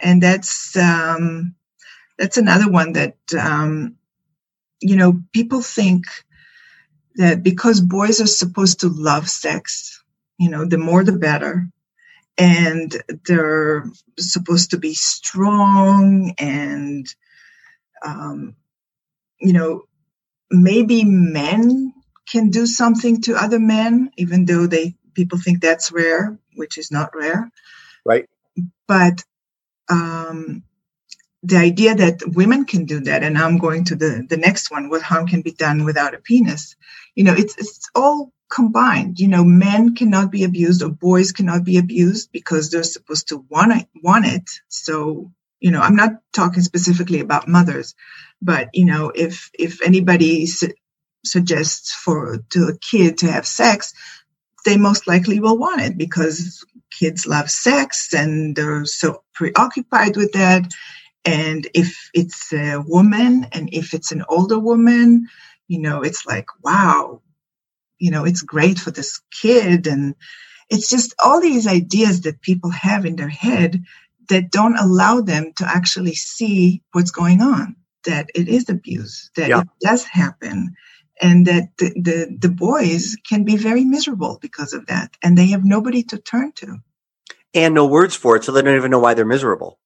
and 0.01 0.23
that's 0.23 0.77
um, 0.77 1.55
that's 2.19 2.37
another 2.37 2.71
one 2.71 2.93
that 2.93 3.17
um, 3.39 3.97
you 4.81 4.97
know 4.97 5.21
people 5.33 5.63
think 5.63 6.05
that 7.17 7.43
because 7.43 7.81
boys 7.81 8.21
are 8.21 8.27
supposed 8.27 8.81
to 8.81 8.89
love 8.89 9.29
sex, 9.29 10.03
you 10.39 10.51
know, 10.51 10.65
the 10.65 10.79
more 10.79 11.03
the 11.03 11.13
better, 11.13 11.69
and 12.39 13.03
they're 13.27 13.85
supposed 14.19 14.71
to 14.71 14.79
be 14.79 14.95
strong 14.95 16.35
and 16.39 17.07
um, 18.05 18.57
you 19.41 19.53
know 19.53 19.83
maybe 20.51 21.05
men 21.05 21.93
can 22.31 22.51
do 22.51 22.67
something 22.67 23.21
to 23.23 23.35
other 23.35 23.59
men 23.61 24.11
even 24.17 24.45
though 24.47 24.67
they 24.67 24.95
people 25.15 25.39
think 25.39 25.61
that's 25.61 25.93
rare 25.93 26.39
which 26.55 26.79
is 26.79 26.91
not 26.93 27.11
rare 27.15 27.51
right 28.05 28.27
but 28.87 29.25
um, 29.91 30.63
the 31.43 31.57
idea 31.57 31.95
that 31.95 32.21
women 32.27 32.65
can 32.65 32.85
do 32.85 33.01
that, 33.01 33.23
and 33.23 33.39
I'm 33.39 33.59
going 33.59 33.85
to 33.87 33.97
the, 33.97 34.27
the 34.29 34.37
next 34.37 34.71
one, 34.71 34.89
what 34.89 35.03
harm 35.03 35.27
can 35.27 35.43
be 35.43 35.53
done 35.53 35.85
without 35.85 36.15
a 36.15 36.19
penis? 36.19 36.77
You 37.15 37.25
know, 37.25 37.35
it's, 37.35 37.57
it's 37.59 37.89
all 37.95 38.33
combined. 38.51 39.21
You 39.21 39.29
know, 39.29 39.45
men 39.45 39.95
cannot 39.95 40.31
be 40.31 40.45
abused 40.45 40.83
or 40.83 40.91
boys 40.91 41.33
cannot 41.33 41.65
be 41.65 41.79
abused 41.79 42.33
because 42.33 42.71
they're 42.71 42.83
supposed 42.83 43.29
to 43.29 43.45
want 43.49 43.73
it, 43.73 43.89
want 44.03 44.27
it. 44.27 44.51
So, 44.69 45.33
you 45.61 45.71
know, 45.71 45.81
I'm 45.81 45.97
not 45.97 46.13
talking 46.33 46.63
specifically 46.63 47.21
about 47.21 47.49
mothers, 47.49 47.95
but 48.43 48.71
you 48.75 48.85
know, 48.85 49.11
if, 49.15 49.51
if 49.59 49.83
anybody 49.83 50.47
su- 50.47 50.75
suggests 51.25 51.93
for, 51.93 52.39
to 52.51 52.69
a 52.69 52.79
kid 52.79 53.19
to 53.19 53.31
have 53.31 53.47
sex, 53.47 53.95
they 54.65 54.77
most 54.77 55.07
likely 55.07 55.41
will 55.41 55.59
want 55.59 55.81
it 55.83 55.99
because 55.99 56.65
kids 56.91 57.27
love 57.27 57.51
sex 57.51 58.13
and 58.15 58.57
they're 58.57 58.85
so 58.85 59.23
preoccupied 59.35 60.17
with 60.17 60.33
that. 60.33 60.71
And 61.25 61.69
if 61.75 62.11
it's 62.15 62.53
a 62.53 62.83
woman 62.87 63.47
and 63.53 63.69
if 63.73 63.95
it's 63.95 64.13
an 64.13 64.25
older 64.29 64.59
woman, 64.59 65.29
you 65.69 65.81
know, 65.81 66.03
it's 66.03 66.27
like, 66.27 66.47
wow, 66.63 67.21
you 67.99 68.11
know, 68.13 68.25
it's 68.27 68.43
great 68.43 68.79
for 68.79 68.91
this 68.93 69.21
kid. 69.31 69.87
And 69.89 70.17
it's 70.71 70.91
just 70.91 71.15
all 71.25 71.41
these 71.41 71.67
ideas 71.67 72.23
that 72.23 72.43
people 72.43 72.71
have 72.71 73.07
in 73.07 73.17
their 73.17 73.29
head 73.29 73.85
that 74.29 74.51
don't 74.51 74.79
allow 74.79 75.21
them 75.23 75.53
to 75.59 75.67
actually 75.69 76.15
see 76.15 76.83
what's 76.93 77.13
going 77.13 77.43
on, 77.43 77.77
that 78.07 78.31
it 78.35 78.49
is 78.49 78.69
abuse, 78.71 79.31
that 79.37 79.49
Yeah. 79.49 79.61
it 79.61 79.69
does 79.81 80.05
happen. 80.05 80.75
And 81.23 81.47
that 81.47 81.71
the, 81.79 81.91
the, 81.97 82.39
the 82.41 82.51
boys 82.51 83.17
can 83.29 83.45
be 83.45 83.57
very 83.57 83.85
miserable 83.85 84.39
because 84.43 84.73
of 84.75 84.87
that. 84.89 85.17
And 85.23 85.39
they 85.39 85.49
have 85.49 85.65
nobody 85.65 86.03
to 86.05 86.19
turn 86.19 86.53
to. 86.57 86.79
and 87.55 87.75
no 87.75 87.87
words 87.87 88.17
for 88.17 88.37
it 88.37 88.45
so 88.45 88.53
they 88.53 88.63
don't 88.63 88.77
even 88.77 88.91
know 88.93 89.01
why 89.01 89.15
they're 89.15 89.25
miserable 89.27 89.79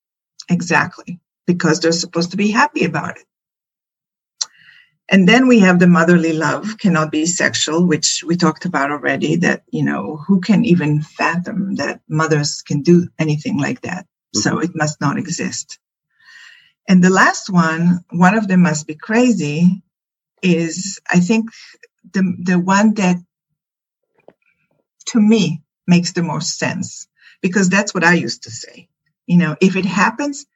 Exactly. 0.51 1.21
Because 1.47 1.81
they're 1.81 1.93
supposed 1.93 2.33
to 2.33 2.37
be 2.39 2.51
happy 2.51 2.85
about 2.85 3.19
it. 3.19 3.25
And 5.11 5.29
then 5.29 5.47
we 5.49 5.59
have 5.61 5.79
the 5.79 5.87
motherly 5.87 6.33
love 6.33 6.79
cannot 6.79 7.11
be 7.11 7.27
sexual, 7.27 7.87
which 7.87 8.25
we 8.27 8.37
talked 8.37 8.65
about 8.65 8.91
already. 8.91 9.37
That, 9.37 9.63
you 9.71 9.85
know, 9.85 10.17
who 10.17 10.41
can 10.41 10.65
even 10.65 11.03
fathom 11.03 11.77
that 11.77 12.01
mothers 12.09 12.63
can 12.63 12.83
do 12.83 13.09
anything 13.19 13.59
like 13.59 13.83
that? 13.83 14.05
Mm-hmm. 14.05 14.41
So 14.41 14.59
it 14.61 14.71
must 14.75 15.01
not 15.01 15.19
exist. 15.19 15.79
And 16.89 17.03
the 17.03 17.11
last 17.11 17.51
one, 17.51 18.05
one 18.11 18.37
of 18.37 18.49
them 18.49 18.63
must 18.63 18.87
be 18.87 18.95
crazy, 18.95 19.83
is 20.43 21.01
I 21.11 21.21
think 21.21 21.51
the, 22.13 22.35
the 22.43 22.59
one 22.59 22.95
that 22.95 23.17
to 25.07 25.21
me 25.21 25.63
makes 25.87 26.13
the 26.13 26.23
most 26.23 26.59
sense 26.59 27.07
because 27.41 27.69
that's 27.69 27.95
what 27.95 28.05
I 28.05 28.15
used 28.15 28.45
to 28.45 28.51
say. 28.51 28.89
You 29.27 29.37
know, 29.37 29.57
if 29.61 29.77
it 29.77 29.85
happens, 29.85 30.47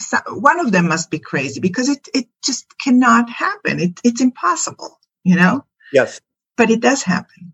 so- 0.00 0.18
one 0.28 0.60
of 0.60 0.72
them 0.72 0.88
must 0.88 1.10
be 1.10 1.18
crazy 1.18 1.60
because 1.60 1.88
it, 1.88 2.08
it 2.14 2.28
just 2.44 2.78
cannot 2.78 3.30
happen. 3.30 3.80
It, 3.80 4.00
it's 4.04 4.20
impossible, 4.20 5.00
you 5.24 5.36
know, 5.36 5.64
yes 5.92 6.20
but 6.56 6.70
it 6.70 6.80
does 6.80 7.02
happen. 7.02 7.52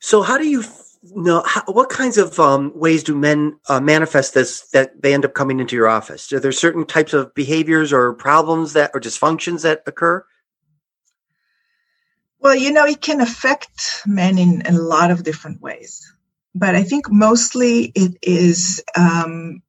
So, 0.00 0.22
how 0.22 0.38
do 0.38 0.48
you 0.48 0.64
know? 1.14 1.42
How, 1.46 1.62
what 1.66 1.90
kinds 1.90 2.16
of 2.16 2.38
um, 2.40 2.72
ways 2.74 3.02
do 3.02 3.14
men 3.14 3.58
uh, 3.68 3.80
manifest 3.80 4.34
this 4.34 4.68
that 4.70 5.02
they 5.02 5.12
end 5.12 5.24
up 5.24 5.34
coming 5.34 5.60
into 5.60 5.76
your 5.76 5.88
office? 5.88 6.32
Are 6.32 6.40
there 6.40 6.52
certain 6.52 6.86
types 6.86 7.12
of 7.12 7.34
behaviors 7.34 7.92
or 7.92 8.14
problems 8.14 8.72
that 8.72 8.90
or 8.94 9.00
dysfunctions 9.00 9.62
that 9.62 9.82
occur? 9.86 10.24
Well, 12.38 12.54
you 12.54 12.72
know, 12.72 12.86
it 12.86 13.02
can 13.02 13.20
affect 13.20 14.02
men 14.06 14.38
in 14.38 14.62
a 14.66 14.72
lot 14.72 15.10
of 15.10 15.22
different 15.22 15.60
ways. 15.60 16.10
but 16.54 16.74
I 16.74 16.82
think 16.82 17.10
mostly 17.10 17.92
it 17.94 18.16
is 18.22 18.82
um, 18.96 19.62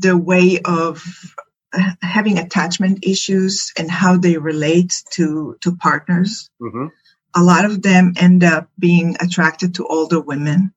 the 0.00 0.16
way 0.16 0.60
of 0.64 1.02
having 2.02 2.38
attachment 2.38 3.04
issues 3.04 3.72
and 3.78 3.90
how 3.90 4.16
they 4.16 4.36
relate 4.36 5.02
to 5.12 5.56
to 5.62 5.76
partners. 5.76 6.50
Mm-hmm. 6.60 6.86
A 7.36 7.42
lot 7.42 7.64
of 7.64 7.82
them 7.82 8.14
end 8.16 8.44
up 8.44 8.68
being 8.78 9.16
attracted 9.20 9.74
to 9.74 9.86
older 9.86 10.20
women, 10.20 10.72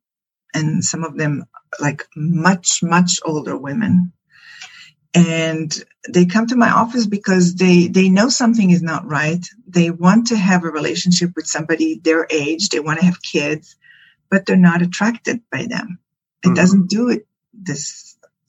and 0.53 0.83
some 0.83 1.03
of 1.03 1.17
them 1.17 1.45
like 1.79 2.07
much 2.15 2.81
much 2.81 3.19
older 3.25 3.57
women. 3.57 4.13
And 5.13 5.73
they 6.09 6.25
come 6.25 6.47
to 6.47 6.55
my 6.55 6.69
office 6.69 7.07
because 7.07 7.55
they 7.55 7.87
they 7.87 8.09
know 8.09 8.29
something 8.29 8.69
is 8.69 8.81
not 8.81 9.07
right. 9.07 9.45
They 9.67 9.89
want 9.89 10.27
to 10.27 10.37
have 10.37 10.63
a 10.63 10.69
relationship 10.69 11.31
with 11.35 11.47
somebody 11.47 11.99
their 12.03 12.27
age. 12.29 12.69
They 12.69 12.79
want 12.79 12.99
to 12.99 13.05
have 13.05 13.21
kids, 13.21 13.75
but 14.29 14.45
they're 14.45 14.55
not 14.55 14.81
attracted 14.81 15.41
by 15.51 15.67
them. 15.67 15.99
It 16.43 16.47
mm-hmm. 16.47 16.55
doesn't 16.55 16.89
do 16.89 17.09
it 17.09 17.27
this 17.53 18.06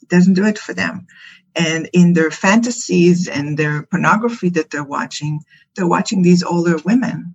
doesn't 0.08 0.34
do 0.34 0.46
it 0.46 0.58
for 0.58 0.74
them. 0.74 1.06
And 1.54 1.88
in 1.92 2.12
their 2.12 2.30
fantasies 2.30 3.26
and 3.26 3.58
their 3.58 3.82
pornography 3.84 4.50
that 4.50 4.70
they're 4.70 4.84
watching 4.84 5.40
they're 5.74 5.88
watching 5.88 6.22
these 6.22 6.42
older 6.42 6.76
women. 6.84 7.34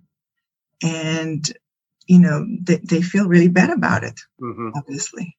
And 0.82 1.50
you 2.06 2.18
know 2.18 2.46
they, 2.60 2.76
they 2.76 3.02
feel 3.02 3.26
really 3.26 3.48
bad 3.48 3.70
about 3.70 4.04
it 4.04 4.20
mm-hmm. 4.40 4.70
obviously. 4.74 5.36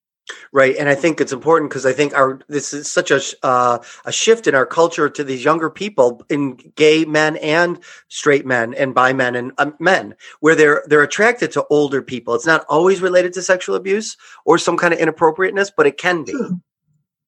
Right 0.52 0.76
and 0.76 0.90
i 0.90 0.96
think 0.96 1.22
it's 1.22 1.32
important 1.32 1.70
because 1.70 1.86
i 1.86 1.94
think 1.94 2.16
our 2.16 2.40
this 2.48 2.74
is 2.74 2.92
such 2.92 3.12
a 3.12 3.22
uh, 3.44 3.78
a 4.06 4.12
shift 4.12 4.48
in 4.48 4.56
our 4.56 4.66
culture 4.66 5.08
to 5.08 5.24
these 5.24 5.44
younger 5.44 5.70
people 5.70 6.24
in 6.30 6.56
gay 6.76 7.06
men 7.06 7.38
and 7.38 7.80
straight 8.08 8.44
men 8.44 8.74
and 8.74 8.96
bi 8.96 9.14
men 9.14 9.36
and 9.36 9.52
um, 9.60 9.76
men 9.80 10.16
where 10.40 10.56
they're 10.56 10.84
they're 10.88 11.04
attracted 11.04 11.52
to 11.52 11.66
older 11.70 12.02
people. 12.02 12.34
It's 12.34 12.48
not 12.48 12.66
always 12.68 13.02
related 13.02 13.34
to 13.34 13.44
sexual 13.44 13.76
abuse 13.76 14.18
or 14.46 14.58
some 14.58 14.78
kind 14.78 14.96
of 14.96 15.00
inappropriateness 15.00 15.72
but 15.78 15.86
it 15.86 15.98
can 15.98 16.24
be. 16.24 16.32
True. 16.32 16.60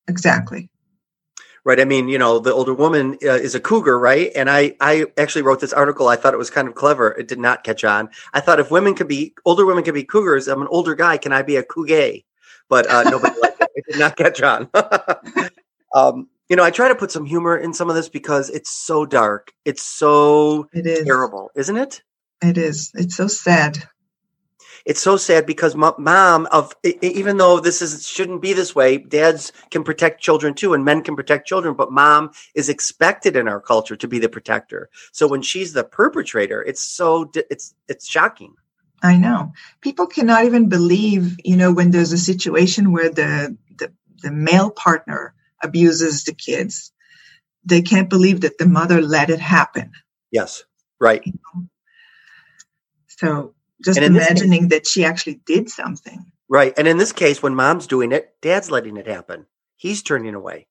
Exactly 0.08 0.70
right? 1.68 1.82
I 1.82 1.86
mean, 1.86 2.08
you 2.08 2.18
know, 2.18 2.40
the 2.40 2.54
older 2.54 2.74
woman 2.74 3.18
uh, 3.22 3.34
is 3.34 3.54
a 3.54 3.60
cougar, 3.60 4.00
right? 4.00 4.32
And 4.38 4.50
I, 4.50 4.78
I 4.80 5.08
actually 5.18 5.42
wrote 5.42 5.60
this 5.60 5.74
article. 5.74 6.08
I 6.08 6.16
thought 6.16 6.34
it 6.34 6.38
was 6.38 6.50
kind 6.50 6.66
of 6.70 6.76
clever. 6.76 7.12
It 7.12 7.28
did 7.28 7.40
not 7.40 7.66
catch 7.66 7.84
on. 7.84 8.08
I 8.34 8.40
thought 8.40 8.62
if 8.62 8.72
women 8.72 8.96
could 8.96 9.10
be 9.10 9.34
older 9.44 9.66
women 9.66 9.84
could 9.84 9.94
be 9.94 10.06
cougars, 10.06 10.48
I'm 10.48 10.62
an 10.62 10.70
older 10.72 10.96
guy. 10.96 11.18
Can 11.18 11.34
I 11.34 11.42
be 11.42 11.58
a 11.58 11.64
cougar? 11.64 12.20
But 12.70 12.90
uh, 12.90 13.04
nobody 13.04 13.38
liked 13.42 13.60
it. 13.60 13.70
It 13.76 13.86
did 13.92 14.00
not 14.00 14.16
catch 14.16 14.42
on. 14.42 14.70
um, 15.94 16.30
you 16.48 16.56
know, 16.56 16.64
I 16.64 16.72
try 16.72 16.88
to 16.88 16.96
put 16.96 17.12
some 17.12 17.26
humor 17.26 17.58
in 17.58 17.74
some 17.74 17.90
of 17.90 17.98
this 17.98 18.08
because 18.08 18.50
it's 18.50 18.70
so 18.70 19.06
dark. 19.06 19.52
It's 19.66 19.84
so 19.84 20.70
it 20.72 20.88
is. 20.88 21.06
terrible, 21.06 21.52
isn't 21.54 21.76
it? 21.76 22.02
It 22.42 22.58
is. 22.58 22.92
It's 22.96 23.18
so 23.18 23.28
sad 23.28 23.78
it's 24.88 25.02
so 25.02 25.18
sad 25.18 25.46
because 25.46 25.76
mom 25.76 26.48
of 26.50 26.74
even 26.84 27.36
though 27.36 27.60
this 27.60 27.82
is 27.82 28.08
shouldn't 28.08 28.42
be 28.42 28.54
this 28.54 28.74
way 28.74 28.98
dads 28.98 29.52
can 29.70 29.84
protect 29.84 30.22
children 30.22 30.54
too 30.54 30.74
and 30.74 30.86
men 30.86 31.04
can 31.04 31.16
protect 31.16 31.46
children 31.46 31.76
but 31.76 31.92
mom 31.92 32.32
is 32.56 32.70
expected 32.70 33.36
in 33.36 33.50
our 33.50 33.60
culture 33.60 33.98
to 33.98 34.08
be 34.08 34.18
the 34.18 34.30
protector. 34.30 34.90
So 35.12 35.28
when 35.28 35.42
she's 35.42 35.74
the 35.74 35.84
perpetrator 35.84 36.64
it's 36.64 36.82
so 36.82 37.30
it's 37.36 37.76
it's 37.88 38.08
shocking. 38.08 38.56
I 39.04 39.18
know. 39.18 39.52
People 39.82 40.08
cannot 40.08 40.46
even 40.46 40.70
believe 40.70 41.36
you 41.44 41.58
know 41.58 41.74
when 41.74 41.92
there's 41.92 42.14
a 42.14 42.18
situation 42.18 42.94
where 42.94 43.10
the 43.10 43.58
the, 43.78 43.92
the 44.24 44.32
male 44.32 44.72
partner 44.72 45.36
abuses 45.62 46.24
the 46.24 46.34
kids. 46.34 46.94
They 47.66 47.82
can't 47.82 48.10
believe 48.10 48.42
that 48.42 48.58
the 48.58 48.68
mother 48.68 49.02
let 49.02 49.30
it 49.30 49.42
happen. 49.42 49.92
Yes. 50.32 50.64
Right. 51.02 51.22
You 51.26 51.34
know? 51.34 51.68
so 53.08 53.54
just 53.84 54.00
imagining 54.00 54.64
case, 54.64 54.70
that 54.70 54.88
she 54.88 55.06
actually 55.06 55.42
did 55.46 55.70
something. 55.70 56.32
Right. 56.50 56.74
And 56.78 56.88
in 56.88 56.98
this 56.98 57.12
case, 57.12 57.44
when 57.44 57.56
mom's 57.56 57.88
doing 57.88 58.12
it, 58.12 58.34
dad's 58.42 58.72
letting 58.72 58.98
it 58.98 59.08
happen. 59.08 59.46
He's 59.76 60.02
turning 60.02 60.34
away. 60.34 60.68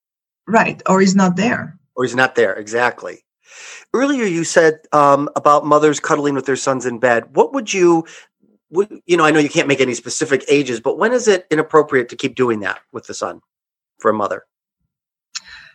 Right. 0.46 0.82
Or 0.86 1.00
he's 1.00 1.14
not 1.14 1.36
there. 1.36 1.78
Or 1.94 2.04
he's 2.04 2.16
not 2.16 2.34
there. 2.34 2.54
Exactly. 2.54 3.24
Earlier, 3.94 4.24
you 4.24 4.44
said 4.44 4.80
um, 4.92 5.28
about 5.36 5.64
mothers 5.64 6.00
cuddling 6.00 6.34
with 6.34 6.46
their 6.46 6.56
sons 6.56 6.86
in 6.86 6.98
bed. 6.98 7.34
What 7.34 7.52
would 7.52 7.72
you, 7.72 8.06
would, 8.70 9.00
you 9.06 9.16
know, 9.16 9.24
I 9.24 9.30
know 9.30 9.38
you 9.38 9.48
can't 9.48 9.68
make 9.68 9.80
any 9.80 9.94
specific 9.94 10.44
ages, 10.48 10.80
but 10.80 10.98
when 10.98 11.12
is 11.12 11.28
it 11.28 11.46
inappropriate 11.50 12.08
to 12.10 12.16
keep 12.16 12.34
doing 12.34 12.60
that 12.60 12.80
with 12.92 13.06
the 13.06 13.14
son 13.14 13.40
for 13.98 14.10
a 14.10 14.14
mother? 14.14 14.44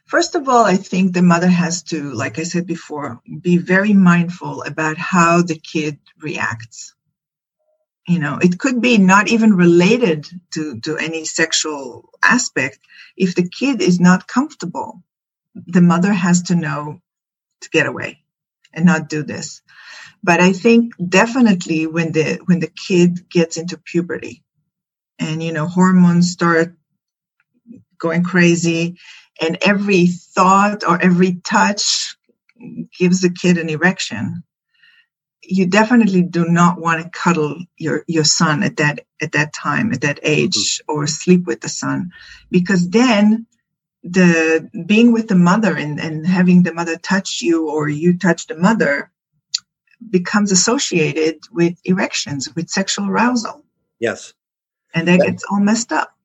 First 0.06 0.36
of 0.36 0.50
all, 0.50 0.66
I 0.66 0.76
think 0.76 1.14
the 1.14 1.22
mother 1.22 1.48
has 1.48 1.84
to, 1.84 2.12
like 2.12 2.38
I 2.38 2.44
said 2.44 2.68
before, 2.68 3.22
be 3.40 3.58
very 3.58 3.94
mindful 3.94 4.62
about 4.64 4.98
how 4.98 5.42
the 5.42 5.58
kid 5.58 6.00
reacts 6.20 6.94
you 8.08 8.20
know 8.20 8.40
it 8.42 8.60
could 8.60 8.82
be 8.82 8.98
not 8.98 9.30
even 9.30 9.56
related 9.56 10.28
to 10.54 10.80
to 10.82 10.98
any 10.98 11.26
sexual 11.26 12.10
aspect 12.24 12.80
if 13.18 13.36
the 13.36 13.48
kid 13.50 13.82
is 13.82 14.00
not 14.00 14.28
comfortable. 14.28 15.04
The 15.56 15.82
mother 15.82 16.14
has 16.14 16.44
to 16.44 16.56
know 16.56 17.02
to 17.62 17.70
get 17.70 17.88
away 17.88 18.24
and 18.74 18.86
not 18.86 19.10
do 19.10 19.24
this. 19.24 19.62
But 20.24 20.40
i 20.42 20.54
think 20.54 20.94
definitely 21.10 21.88
when 21.88 22.12
the 22.14 22.40
when 22.46 22.60
the 22.60 22.72
kid 22.88 23.30
gets 23.30 23.58
into 23.58 23.78
puberty 23.78 24.44
and 25.20 25.44
you 25.44 25.54
know 25.54 25.68
hormones 25.68 26.32
start 26.32 26.76
going 28.00 28.24
crazy 28.24 28.98
and 29.42 29.58
every 29.62 30.08
thought 30.08 30.84
or 30.88 31.02
every 31.02 31.36
touch 31.44 32.18
gives 33.00 33.22
the 33.22 33.32
kid 33.32 33.58
an 33.58 33.70
erection 33.70 34.44
you 35.52 35.66
definitely 35.66 36.22
do 36.22 36.46
not 36.46 36.80
want 36.80 37.04
to 37.04 37.10
cuddle 37.10 37.58
your 37.78 38.04
your 38.08 38.24
son 38.24 38.64
at 38.64 38.78
that 38.78 39.02
at 39.22 39.34
that 39.34 39.54
time 39.54 39.92
at 39.92 40.02
that 40.02 40.20
age 40.24 40.56
mm-hmm. 40.56 40.92
or 40.92 41.08
sleep 41.08 41.46
with 41.46 41.60
the 41.60 41.70
son. 41.70 42.12
Because 42.50 42.90
then 42.90 43.46
the 44.04 44.70
being 44.86 45.12
with 45.12 45.28
the 45.28 45.36
mother 45.36 45.76
and, 45.76 46.00
and 46.00 46.26
having 46.26 46.64
the 46.64 46.74
mother 46.74 46.98
touch 46.98 47.42
you 47.42 47.70
or 47.70 47.90
you 47.90 48.18
touch 48.18 48.48
the 48.48 48.56
mother 48.56 49.12
becomes 50.10 50.52
associated 50.52 51.40
with 51.52 51.78
erections 51.84 52.50
with 52.56 52.70
sexual 52.70 53.08
arousal. 53.08 53.64
Yes. 54.00 54.34
And 54.94 55.08
that 55.08 55.20
gets 55.20 55.44
all 55.52 55.60
messed 55.60 55.92
up 55.92 56.16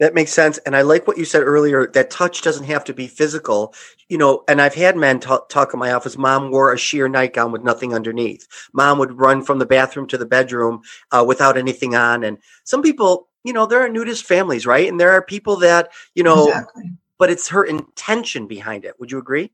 that 0.00 0.14
makes 0.14 0.32
sense. 0.32 0.58
And 0.58 0.74
I 0.74 0.82
like 0.82 1.06
what 1.06 1.18
you 1.18 1.26
said 1.26 1.42
earlier 1.42 1.86
that 1.88 2.10
touch 2.10 2.40
doesn't 2.40 2.64
have 2.64 2.84
to 2.84 2.94
be 2.94 3.06
physical. 3.06 3.74
You 4.08 4.18
know, 4.18 4.42
and 4.48 4.60
I've 4.60 4.74
had 4.74 4.96
men 4.96 5.20
talk, 5.20 5.48
talk 5.50 5.72
in 5.72 5.78
my 5.78 5.92
office. 5.92 6.18
Mom 6.18 6.50
wore 6.50 6.72
a 6.72 6.78
sheer 6.78 7.06
nightgown 7.08 7.52
with 7.52 7.62
nothing 7.62 7.94
underneath. 7.94 8.48
Mom 8.72 8.98
would 8.98 9.18
run 9.18 9.44
from 9.44 9.58
the 9.58 9.66
bathroom 9.66 10.08
to 10.08 10.18
the 10.18 10.26
bedroom 10.26 10.80
uh, 11.12 11.24
without 11.26 11.58
anything 11.58 11.94
on. 11.94 12.24
And 12.24 12.38
some 12.64 12.82
people, 12.82 13.28
you 13.44 13.52
know, 13.52 13.66
there 13.66 13.84
are 13.84 13.88
nudist 13.90 14.24
families, 14.24 14.66
right? 14.66 14.88
And 14.88 14.98
there 14.98 15.12
are 15.12 15.22
people 15.22 15.56
that, 15.56 15.92
you 16.14 16.24
know, 16.24 16.48
exactly. 16.48 16.92
but 17.18 17.30
it's 17.30 17.48
her 17.48 17.62
intention 17.62 18.46
behind 18.46 18.86
it. 18.86 18.98
Would 18.98 19.12
you 19.12 19.18
agree? 19.18 19.52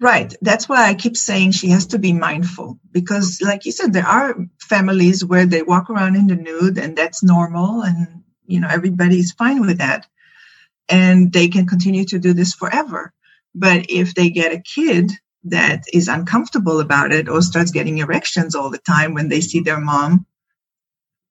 Right. 0.00 0.32
That's 0.42 0.68
why 0.68 0.88
I 0.88 0.94
keep 0.94 1.16
saying 1.16 1.52
she 1.52 1.70
has 1.70 1.86
to 1.86 1.98
be 1.98 2.12
mindful 2.12 2.78
because, 2.92 3.40
like 3.42 3.64
you 3.64 3.72
said, 3.72 3.92
there 3.92 4.06
are 4.06 4.36
families 4.60 5.24
where 5.24 5.46
they 5.46 5.62
walk 5.62 5.90
around 5.90 6.14
in 6.14 6.28
the 6.28 6.36
nude 6.36 6.78
and 6.78 6.96
that's 6.96 7.24
normal 7.24 7.82
and 7.82 8.17
you 8.48 8.58
know 8.58 8.68
everybody's 8.68 9.32
fine 9.32 9.60
with 9.60 9.78
that 9.78 10.06
and 10.88 11.32
they 11.32 11.46
can 11.46 11.66
continue 11.66 12.04
to 12.04 12.18
do 12.18 12.32
this 12.32 12.54
forever 12.54 13.12
but 13.54 13.86
if 13.88 14.14
they 14.14 14.30
get 14.30 14.52
a 14.52 14.60
kid 14.60 15.12
that 15.44 15.84
is 15.92 16.08
uncomfortable 16.08 16.80
about 16.80 17.12
it 17.12 17.28
or 17.28 17.40
starts 17.40 17.70
getting 17.70 17.98
erections 17.98 18.54
all 18.54 18.70
the 18.70 18.78
time 18.78 19.14
when 19.14 19.28
they 19.28 19.40
see 19.40 19.60
their 19.60 19.80
mom 19.80 20.26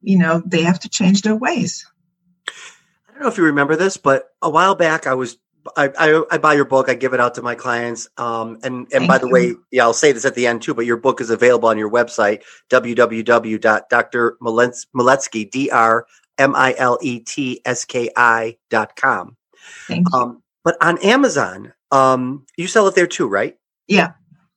you 0.01 0.17
know 0.17 0.41
they 0.45 0.62
have 0.62 0.80
to 0.80 0.89
change 0.89 1.23
their 1.23 1.36
ways 1.36 1.86
i 2.47 3.12
don't 3.12 3.21
know 3.21 3.27
if 3.27 3.38
you 3.38 3.43
remember 3.43 3.75
this 3.75 3.97
but 3.97 4.30
a 4.41 4.49
while 4.49 4.75
back 4.75 5.08
i 5.08 5.13
was 5.13 5.38
I, 5.75 5.91
I, 5.97 6.23
I, 6.32 6.38
buy 6.38 6.53
your 6.53 6.63
book. 6.63 6.88
I 6.88 6.93
give 6.93 7.13
it 7.13 7.19
out 7.19 7.36
to 7.36 7.41
my 7.41 7.56
clients. 7.56 8.08
Um, 8.17 8.58
and 8.63 8.88
and 8.91 8.91
Thank 8.91 9.10
by 9.10 9.17
the 9.17 9.27
you. 9.27 9.34
way, 9.34 9.51
yeah, 9.71 9.84
I'll 9.84 9.91
say 9.91 10.13
this 10.13 10.23
at 10.23 10.36
the 10.36 10.47
end 10.47 10.62
too. 10.62 10.73
But 10.73 10.86
your 10.86 10.95
book 10.95 11.19
is 11.19 11.30
available 11.30 11.67
on 11.67 11.77
your 11.77 11.91
website 11.91 12.43
www.drmiletski 12.69 15.51
d 15.51 15.69
r 15.69 16.08
M 16.38 16.56
I 16.56 16.76
L 16.78 16.97
E 17.02 17.19
T 17.19 17.62
S 17.65 17.86
K 17.86 18.10
I 18.15 18.58
dot 18.69 18.95
com. 18.95 19.38
Um, 20.13 20.43
but 20.63 20.78
on 20.82 20.97
Amazon, 21.00 21.73
um, 21.91 22.45
you 22.58 22.67
sell 22.67 22.88
it 22.88 22.95
there 22.95 23.08
too, 23.08 23.28
right? 23.28 23.58
Yeah. 23.88 24.12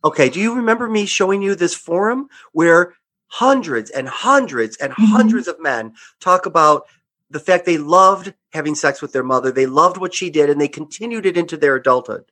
Okay. 0.05 0.29
Do 0.29 0.40
you 0.40 0.55
remember 0.55 0.88
me 0.88 1.07
showing 1.07 1.43
you 1.43 1.55
this 1.55 1.75
forum 1.75 2.29
where 2.53 2.95
hundreds 3.29 3.90
and 3.90 4.09
hundreds 4.09 4.77
and 4.77 4.93
mm-hmm. 4.93 5.05
hundreds 5.05 5.49
of 5.49 5.61
men 5.61 5.95
talk 6.21 6.47
about 6.47 6.85
the 7.31 7.40
fact 7.40 7.64
they 7.64 7.79
loved 7.79 8.35
having 8.53 8.75
sex 8.75 9.01
with 9.01 9.12
their 9.12 9.23
mother, 9.23 9.53
they 9.53 9.66
loved 9.66 9.97
what 9.97 10.14
she 10.14 10.31
did, 10.31 10.51
and 10.51 10.61
they 10.61 10.69
continued 10.69 11.27
it 11.27 11.37
into 11.37 11.57
their 11.57 11.77
adulthood? 11.77 12.25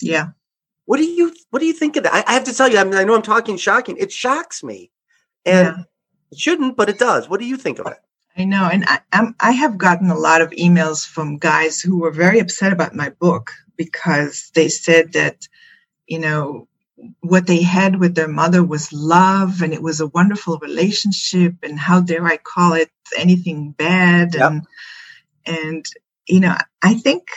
Yeah. 0.00 0.28
What 0.86 0.96
do 0.96 1.04
you 1.04 1.32
What 1.50 1.60
do 1.60 1.66
you 1.66 1.72
think 1.72 1.96
of 1.96 2.02
that? 2.02 2.14
I, 2.14 2.24
I 2.26 2.32
have 2.32 2.44
to 2.44 2.54
tell 2.54 2.68
you, 2.68 2.78
I, 2.78 2.84
mean, 2.84 2.94
I 2.94 3.04
know 3.04 3.14
I'm 3.14 3.22
talking 3.22 3.56
shocking. 3.56 3.96
It 3.96 4.10
shocks 4.10 4.64
me, 4.64 4.90
and 5.44 5.68
yeah. 5.68 5.82
it 6.32 6.38
shouldn't, 6.38 6.76
but 6.76 6.88
it 6.88 6.98
does. 6.98 7.28
What 7.28 7.38
do 7.38 7.46
you 7.46 7.56
think 7.56 7.78
of 7.78 7.86
it? 7.86 7.98
I 8.40 8.44
know, 8.44 8.68
and 8.72 8.84
I, 8.86 9.00
I'm, 9.12 9.36
I 9.40 9.52
have 9.52 9.78
gotten 9.78 10.10
a 10.10 10.18
lot 10.18 10.42
of 10.42 10.50
emails 10.52 11.06
from 11.06 11.38
guys 11.38 11.80
who 11.80 12.00
were 12.00 12.12
very 12.12 12.40
upset 12.40 12.72
about 12.72 12.96
my 12.96 13.10
book 13.10 13.52
because 13.76 14.50
they 14.54 14.68
said 14.70 15.14
that, 15.14 15.48
you 16.06 16.20
know, 16.20 16.68
what 17.20 17.46
they 17.46 17.62
had 17.62 18.00
with 18.00 18.14
their 18.14 18.28
mother 18.28 18.64
was 18.64 18.92
love 18.92 19.62
and 19.62 19.72
it 19.74 19.82
was 19.82 20.00
a 20.00 20.08
wonderful 20.08 20.58
relationship 20.58 21.54
and 21.62 21.78
how 21.78 22.00
dare 22.00 22.26
I 22.26 22.38
call 22.38 22.74
it 22.74 22.90
anything 23.18 23.72
bad 23.72 24.34
Yep. 24.34 24.42
and 24.52 24.66
and 25.46 25.86
you 26.28 26.40
know 26.40 26.56
I 26.82 26.94
think 26.94 27.28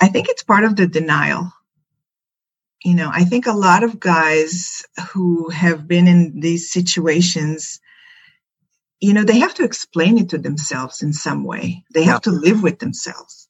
I 0.00 0.08
think 0.08 0.28
it's 0.28 0.44
part 0.44 0.64
of 0.64 0.76
the 0.76 0.86
denial. 0.88 1.52
You 2.84 2.94
know, 2.94 3.10
I 3.12 3.24
think 3.24 3.46
a 3.46 3.52
lot 3.52 3.84
of 3.84 4.00
guys 4.00 4.84
who 5.12 5.50
have 5.50 5.88
been 5.88 6.08
in 6.08 6.40
these 6.40 6.72
situations 6.72 7.80
you 9.00 9.14
know, 9.14 9.24
they 9.24 9.40
have 9.40 9.54
to 9.54 9.64
explain 9.64 10.18
it 10.18 10.30
to 10.30 10.38
themselves 10.38 11.02
in 11.02 11.12
some 11.12 11.44
way. 11.44 11.84
They 11.92 12.04
have 12.04 12.22
to 12.22 12.30
live 12.30 12.62
with 12.62 12.78
themselves. 12.78 13.48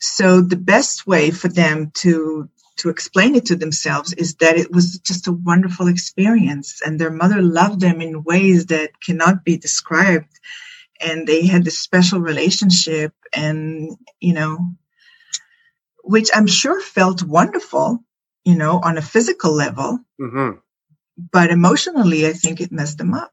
So 0.00 0.40
the 0.40 0.56
best 0.56 1.06
way 1.06 1.30
for 1.30 1.48
them 1.48 1.90
to 1.96 2.48
to 2.78 2.90
explain 2.90 3.34
it 3.34 3.46
to 3.46 3.56
themselves 3.56 4.12
is 4.12 4.36
that 4.36 4.56
it 4.56 4.70
was 4.70 5.00
just 5.00 5.26
a 5.26 5.32
wonderful 5.32 5.88
experience 5.88 6.80
and 6.80 6.98
their 6.98 7.10
mother 7.10 7.42
loved 7.42 7.80
them 7.80 8.00
in 8.00 8.22
ways 8.22 8.66
that 8.66 8.90
cannot 9.00 9.44
be 9.44 9.56
described 9.56 10.38
and 11.00 11.26
they 11.26 11.46
had 11.46 11.64
this 11.64 11.78
special 11.78 12.20
relationship 12.20 13.12
and 13.32 13.96
you 14.20 14.32
know 14.32 14.58
which 16.04 16.30
i'm 16.34 16.46
sure 16.46 16.80
felt 16.80 17.22
wonderful 17.22 17.98
you 18.44 18.54
know 18.54 18.80
on 18.82 18.96
a 18.96 19.02
physical 19.02 19.52
level 19.52 19.98
hmm 20.20 20.50
but 21.32 21.50
emotionally 21.50 22.26
i 22.26 22.32
think 22.32 22.60
it 22.60 22.70
messed 22.70 22.98
them 22.98 23.12
up 23.12 23.32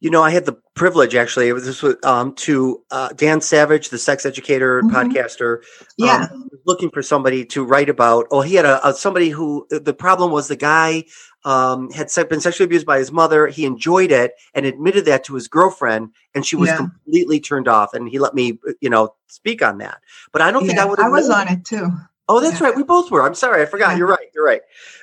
You 0.00 0.10
know, 0.10 0.22
I 0.22 0.30
had 0.30 0.44
the 0.44 0.56
privilege 0.74 1.16
actually. 1.16 1.48
It 1.48 1.54
was 1.54 1.64
this 1.64 1.82
was 1.82 1.96
um, 2.04 2.32
to 2.36 2.82
uh, 2.90 3.08
Dan 3.14 3.40
Savage, 3.40 3.88
the 3.88 3.98
sex 3.98 4.24
educator, 4.24 4.82
Mhm. 4.82 4.90
podcaster. 4.92 5.62
yeah 5.96 6.28
um, 6.32 6.48
looking 6.66 6.90
for 6.90 7.02
somebody 7.02 7.44
to 7.46 7.64
write 7.64 7.88
about. 7.88 8.26
Oh, 8.30 8.40
he 8.42 8.54
had 8.54 8.64
a, 8.64 8.86
a 8.86 8.94
somebody 8.94 9.30
who 9.30 9.66
the 9.70 9.94
problem 9.94 10.30
was 10.30 10.46
the 10.48 10.56
guy 10.56 11.04
um, 11.44 11.90
had 11.90 12.08
been 12.28 12.40
sexually 12.40 12.66
abused 12.66 12.86
by 12.86 12.98
his 12.98 13.10
mother. 13.10 13.48
He 13.48 13.64
enjoyed 13.64 14.12
it 14.12 14.32
and 14.54 14.66
admitted 14.66 15.04
that 15.06 15.24
to 15.24 15.34
his 15.34 15.48
girlfriend, 15.48 16.10
and 16.34 16.46
she 16.46 16.54
was 16.56 16.68
Yeah. 16.68 16.76
completely 16.76 17.40
turned 17.40 17.66
off. 17.68 17.92
And 17.94 18.08
he 18.08 18.18
let 18.20 18.34
me, 18.34 18.58
you 18.80 18.90
know, 18.90 19.14
speak 19.26 19.62
on 19.62 19.78
that. 19.78 19.98
But 20.32 20.42
I 20.42 20.50
don't 20.52 20.64
think 20.66 20.78
I 20.78 20.84
would. 20.84 21.00
I 21.00 21.08
was 21.08 21.28
on 21.30 21.48
it 21.48 21.64
too. 21.64 21.88
Oh, 22.28 22.40
that's 22.40 22.60
Yeah. 22.60 22.68
right. 22.68 22.76
We 22.76 22.82
both 22.84 23.10
were. 23.10 23.22
I'm 23.26 23.34
sorry, 23.34 23.62
I 23.62 23.66
forgot. 23.66 23.90
Yeah. 23.92 23.98
You're 23.98 24.08
right. 24.08 24.28
You're 24.34 24.44
right. 24.44 24.60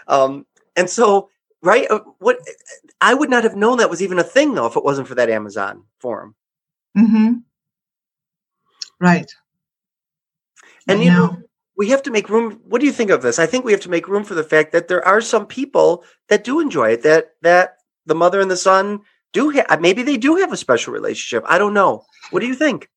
Um, 0.07 0.45
and 0.77 0.89
so, 0.89 1.29
right, 1.65 1.89
uh, 1.89 1.99
what 2.19 2.37
I 3.01 3.13
would 3.13 3.29
not 3.29 3.43
have 3.43 3.55
known 3.55 3.77
that 3.79 3.89
was 3.89 4.01
even 4.01 4.19
a 4.19 4.23
thing 4.23 4.53
though 4.53 4.67
if 4.67 4.77
it 4.77 4.83
wasn't 4.83 5.07
for 5.07 5.15
that 5.15 5.29
Amazon 5.29 5.83
forum. 5.99 6.35
hmm 6.95 7.33
Right. 8.99 9.29
And 10.87 11.03
you 11.03 11.09
know, 11.09 11.37
we 11.75 11.89
have 11.89 12.03
to 12.03 12.11
make 12.11 12.29
room. 12.29 12.61
What 12.63 12.79
do 12.79 12.87
you 12.87 12.93
think 12.93 13.11
of 13.11 13.21
this? 13.21 13.39
I 13.39 13.45
think 13.45 13.65
we 13.65 13.73
have 13.73 13.81
to 13.81 13.89
make 13.89 14.07
room 14.07 14.23
for 14.23 14.35
the 14.35 14.43
fact 14.43 14.71
that 14.71 14.87
there 14.87 15.05
are 15.05 15.19
some 15.19 15.45
people 15.45 16.03
that 16.29 16.43
do 16.43 16.59
enjoy 16.59 16.91
it. 16.91 17.03
That 17.03 17.31
that 17.41 17.77
the 18.05 18.15
mother 18.15 18.39
and 18.39 18.49
the 18.49 18.57
son 18.57 19.01
do 19.33 19.49
have. 19.49 19.81
Maybe 19.81 20.03
they 20.03 20.17
do 20.17 20.37
have 20.37 20.53
a 20.53 20.57
special 20.57 20.93
relationship. 20.93 21.43
I 21.47 21.57
don't 21.57 21.73
know. 21.73 22.05
What 22.31 22.39
do 22.39 22.47
you 22.47 22.55
think? 22.55 22.89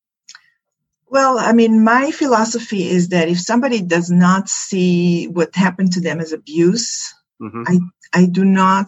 Well, 1.09 1.39
I 1.39 1.53
mean, 1.53 1.83
my 1.83 2.11
philosophy 2.11 2.87
is 2.87 3.09
that 3.09 3.29
if 3.29 3.39
somebody 3.39 3.81
does 3.81 4.11
not 4.11 4.47
see 4.47 5.27
what 5.27 5.55
happened 5.55 5.93
to 5.93 6.01
them 6.01 6.19
as 6.19 6.31
abuse, 6.31 7.13
hmm 7.39 7.63
I 7.67 7.79
do 8.25 8.45
not, 8.45 8.87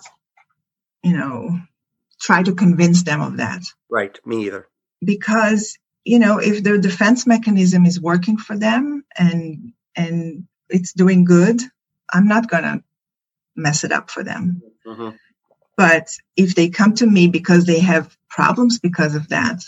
you 1.04 1.14
know, 1.18 1.60
try 2.20 2.44
to 2.44 2.54
convince 2.54 3.04
them 3.04 3.22
of 3.22 3.38
that. 3.38 3.62
Right. 3.90 4.18
Me 4.26 4.46
either. 4.46 4.68
Because, 5.04 5.78
you 6.06 6.20
know, 6.20 6.40
if 6.40 6.64
their 6.64 6.78
defense 6.78 7.26
mechanism 7.28 7.86
is 7.86 8.00
working 8.00 8.38
for 8.38 8.58
them 8.58 9.04
and 9.18 9.74
and 9.96 10.48
it's 10.70 10.94
doing 10.94 11.26
good, 11.26 11.62
I'm 12.14 12.28
not 12.28 12.50
gonna 12.50 12.84
mess 13.56 13.84
it 13.84 13.92
up 13.92 14.10
for 14.10 14.24
them. 14.24 14.62
hmm 14.86 15.10
But 15.78 16.10
if 16.36 16.56
they 16.56 16.70
come 16.70 16.94
to 16.96 17.06
me 17.06 17.28
because 17.28 17.66
they 17.66 17.80
have 17.80 18.16
problems 18.30 18.80
because 18.80 19.16
of 19.16 19.30
that, 19.30 19.64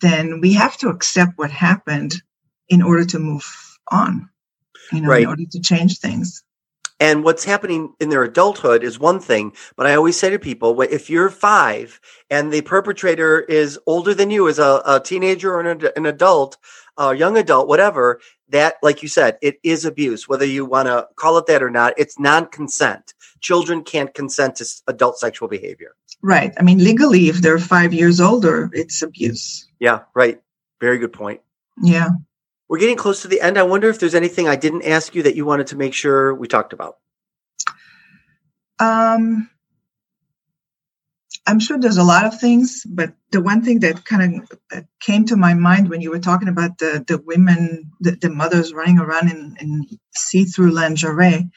then 0.00 0.40
we 0.40 0.52
have 0.54 0.76
to 0.78 0.88
accept 0.88 1.36
what 1.36 1.50
happened 1.50 2.14
in 2.68 2.82
order 2.82 3.04
to 3.04 3.18
move 3.18 3.44
on, 3.90 4.28
you 4.92 5.00
know, 5.00 5.08
Right. 5.08 5.22
in 5.22 5.28
order 5.28 5.44
to 5.44 5.60
change 5.60 5.98
things. 5.98 6.42
And 7.02 7.24
what's 7.24 7.42
happening 7.42 7.94
in 7.98 8.10
their 8.10 8.22
adulthood 8.22 8.84
is 8.84 8.96
one 8.96 9.18
thing, 9.18 9.54
but 9.74 9.88
I 9.88 9.96
always 9.96 10.16
say 10.16 10.30
to 10.30 10.38
people, 10.38 10.80
if 10.82 11.10
you're 11.10 11.30
five 11.30 12.00
and 12.30 12.52
the 12.52 12.62
perpetrator 12.62 13.40
is 13.40 13.76
older 13.86 14.14
than 14.14 14.30
you, 14.30 14.46
is 14.46 14.60
a, 14.60 14.80
a 14.86 15.00
teenager 15.00 15.52
or 15.52 15.62
an, 15.62 15.82
an 15.96 16.06
adult, 16.06 16.58
a 16.96 17.12
young 17.12 17.36
adult, 17.36 17.66
whatever, 17.66 18.20
that, 18.50 18.76
like 18.84 19.02
you 19.02 19.08
said, 19.08 19.36
it 19.42 19.56
is 19.64 19.84
abuse. 19.84 20.28
Whether 20.28 20.44
you 20.44 20.64
want 20.64 20.86
to 20.86 21.08
call 21.16 21.38
it 21.38 21.46
that 21.46 21.60
or 21.60 21.70
not, 21.70 21.94
it's 21.96 22.20
non-consent. 22.20 23.14
Children 23.40 23.82
can't 23.82 24.14
consent 24.14 24.54
to 24.56 24.66
adult 24.86 25.18
sexual 25.18 25.48
behavior. 25.48 25.96
Right. 26.22 26.54
I 26.56 26.62
mean, 26.62 26.78
legally, 26.78 27.28
if 27.28 27.38
they're 27.38 27.58
five 27.58 27.92
years 27.92 28.20
older, 28.20 28.70
it's 28.72 29.02
abuse. 29.02 29.66
Yeah, 29.80 30.02
right. 30.14 30.40
Very 30.80 30.98
good 30.98 31.12
point. 31.12 31.40
Yeah. 31.82 32.10
We're 32.72 32.78
getting 32.78 32.96
close 32.96 33.20
to 33.20 33.28
the 33.28 33.42
end. 33.42 33.58
I 33.58 33.64
wonder 33.64 33.90
if 33.90 34.00
there's 34.00 34.14
anything 34.14 34.48
I 34.48 34.56
didn't 34.56 34.86
ask 34.86 35.14
you 35.14 35.24
that 35.24 35.36
you 35.36 35.44
wanted 35.44 35.66
to 35.66 35.76
make 35.76 35.92
sure 35.92 36.34
we 36.34 36.48
talked 36.48 36.72
about. 36.72 36.96
Um, 38.78 39.50
I'm 41.46 41.60
sure 41.60 41.78
there's 41.78 41.98
a 41.98 42.02
lot 42.02 42.24
of 42.24 42.40
things, 42.40 42.82
but 42.88 43.12
the 43.30 43.42
one 43.42 43.62
thing 43.62 43.80
that 43.80 44.06
kind 44.06 44.48
of 44.72 44.86
came 45.00 45.26
to 45.26 45.36
my 45.36 45.52
mind 45.52 45.90
when 45.90 46.00
you 46.00 46.08
were 46.08 46.18
talking 46.18 46.48
about 46.48 46.78
the 46.78 47.04
the 47.06 47.18
women, 47.18 47.92
the, 48.00 48.12
the 48.12 48.30
mothers 48.30 48.72
running 48.72 48.98
around 48.98 49.30
in, 49.30 49.54
in 49.60 49.86
see-through 50.14 50.70
lingerie, 50.70 51.50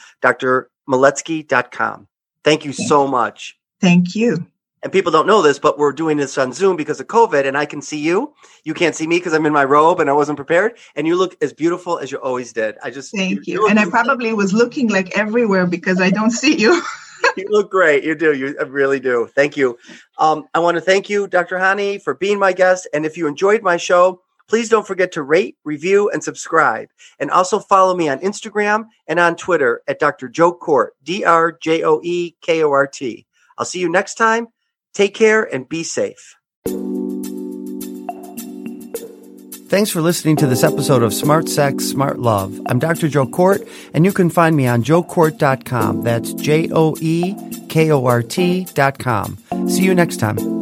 com. 1.72 2.08
Thank 2.44 2.66
you 2.66 2.74
so 2.74 3.08
much. 3.08 3.58
Thank 3.82 4.16
you. 4.16 4.48
And 4.84 4.94
people 4.94 5.12
don't 5.12 5.28
know 5.28 5.42
this, 5.42 5.58
but 5.58 5.80
we're 5.80 5.92
doing 5.92 6.18
this 6.18 6.38
on 6.38 6.54
Zoom 6.54 6.78
because 6.78 7.00
of 7.00 7.08
COVID, 7.08 7.46
and 7.46 7.58
I 7.58 7.66
can 7.66 7.82
see 7.82 7.98
you. 7.98 8.34
You 8.64 8.74
can't 8.74 8.96
see 8.96 9.08
me 9.08 9.18
because 9.18 9.34
I'm 9.34 9.46
in 9.46 9.52
my 9.52 9.66
robe 9.66 10.00
and 10.00 10.10
I 10.10 10.14
wasn't 10.14 10.38
prepared. 10.38 10.78
And 10.96 11.08
you 11.08 11.16
look 11.16 11.36
as 11.42 11.52
beautiful 11.52 11.98
as 11.98 12.12
you 12.12 12.20
always 12.20 12.54
did. 12.54 12.76
I 12.84 12.92
just 12.92 13.16
Thank 13.16 13.48
you. 13.48 13.68
And 13.68 13.80
I 13.80 13.90
probably 13.90 14.34
was 14.34 14.54
looking 14.54 14.88
like 14.88 15.18
everywhere 15.18 15.66
because 15.66 16.00
I 16.00 16.12
don't 16.12 16.32
see 16.32 16.56
you. 16.56 16.82
you 17.38 17.46
look 17.50 17.72
great. 17.72 18.04
You 18.04 18.14
do. 18.14 18.34
You 18.34 18.56
really 18.66 19.00
do. 19.00 19.28
Thank 19.36 19.58
you. 19.58 19.78
Um, 20.20 20.48
I 20.54 20.60
want 20.60 20.76
to 20.76 20.82
thank 20.82 21.10
you, 21.10 21.28
Dr. 21.28 21.58
Hani, 21.58 22.02
for 22.02 22.14
being 22.14 22.38
my 22.38 22.54
guest. 22.54 22.88
And 22.94 23.06
if 23.06 23.18
you 23.18 23.28
enjoyed 23.28 23.64
my 23.64 23.78
show, 23.78 24.22
Please 24.48 24.70
don't 24.70 24.88
forget 24.88 25.12
to 25.14 25.24
rate, 25.24 25.58
review, 25.64 26.10
and 26.10 26.24
subscribe. 26.24 26.90
And 27.20 27.30
also 27.32 27.60
follow 27.60 27.96
me 27.96 28.10
on 28.10 28.20
Instagram 28.20 28.86
and 29.08 29.20
on 29.20 29.36
Twitter 29.36 29.82
at 29.88 30.00
Dr. 30.00 30.30
Joe 30.30 30.58
Kort, 30.58 30.90
D 31.04 31.24
R 31.24 31.52
J 31.52 31.84
O 31.84 32.02
E 32.04 32.36
K 32.42 32.64
O 32.64 32.72
R 32.72 32.88
T. 32.88 33.26
I'll 33.58 33.66
see 33.66 33.80
you 33.80 33.90
next 33.90 34.16
time. 34.16 34.48
Take 34.94 35.14
care 35.14 35.44
and 35.44 35.68
be 35.68 35.84
safe. 35.84 36.36
Thanks 39.68 39.92
for 39.92 40.02
listening 40.02 40.38
to 40.38 40.48
this 40.48 40.64
episode 40.64 41.04
of 41.04 41.14
Smart 41.14 41.50
Sex, 41.50 41.84
Smart 41.84 42.20
Love. 42.20 42.62
I'm 42.68 42.80
Dr. 42.80 43.10
Joe 43.10 43.28
Kort, 43.28 43.68
and 43.94 44.06
you 44.06 44.14
can 44.14 44.30
find 44.30 44.56
me 44.56 44.66
on 44.66 44.82
joekort.com. 44.82 46.04
That's 46.04 46.34
J 46.34 46.70
O 46.72 46.96
E 47.02 47.36
K 47.68 47.92
O 47.92 48.06
R 48.06 48.24
T.com. 48.24 49.38
See 49.68 49.84
you 49.84 49.94
next 49.94 50.18
time. 50.18 50.57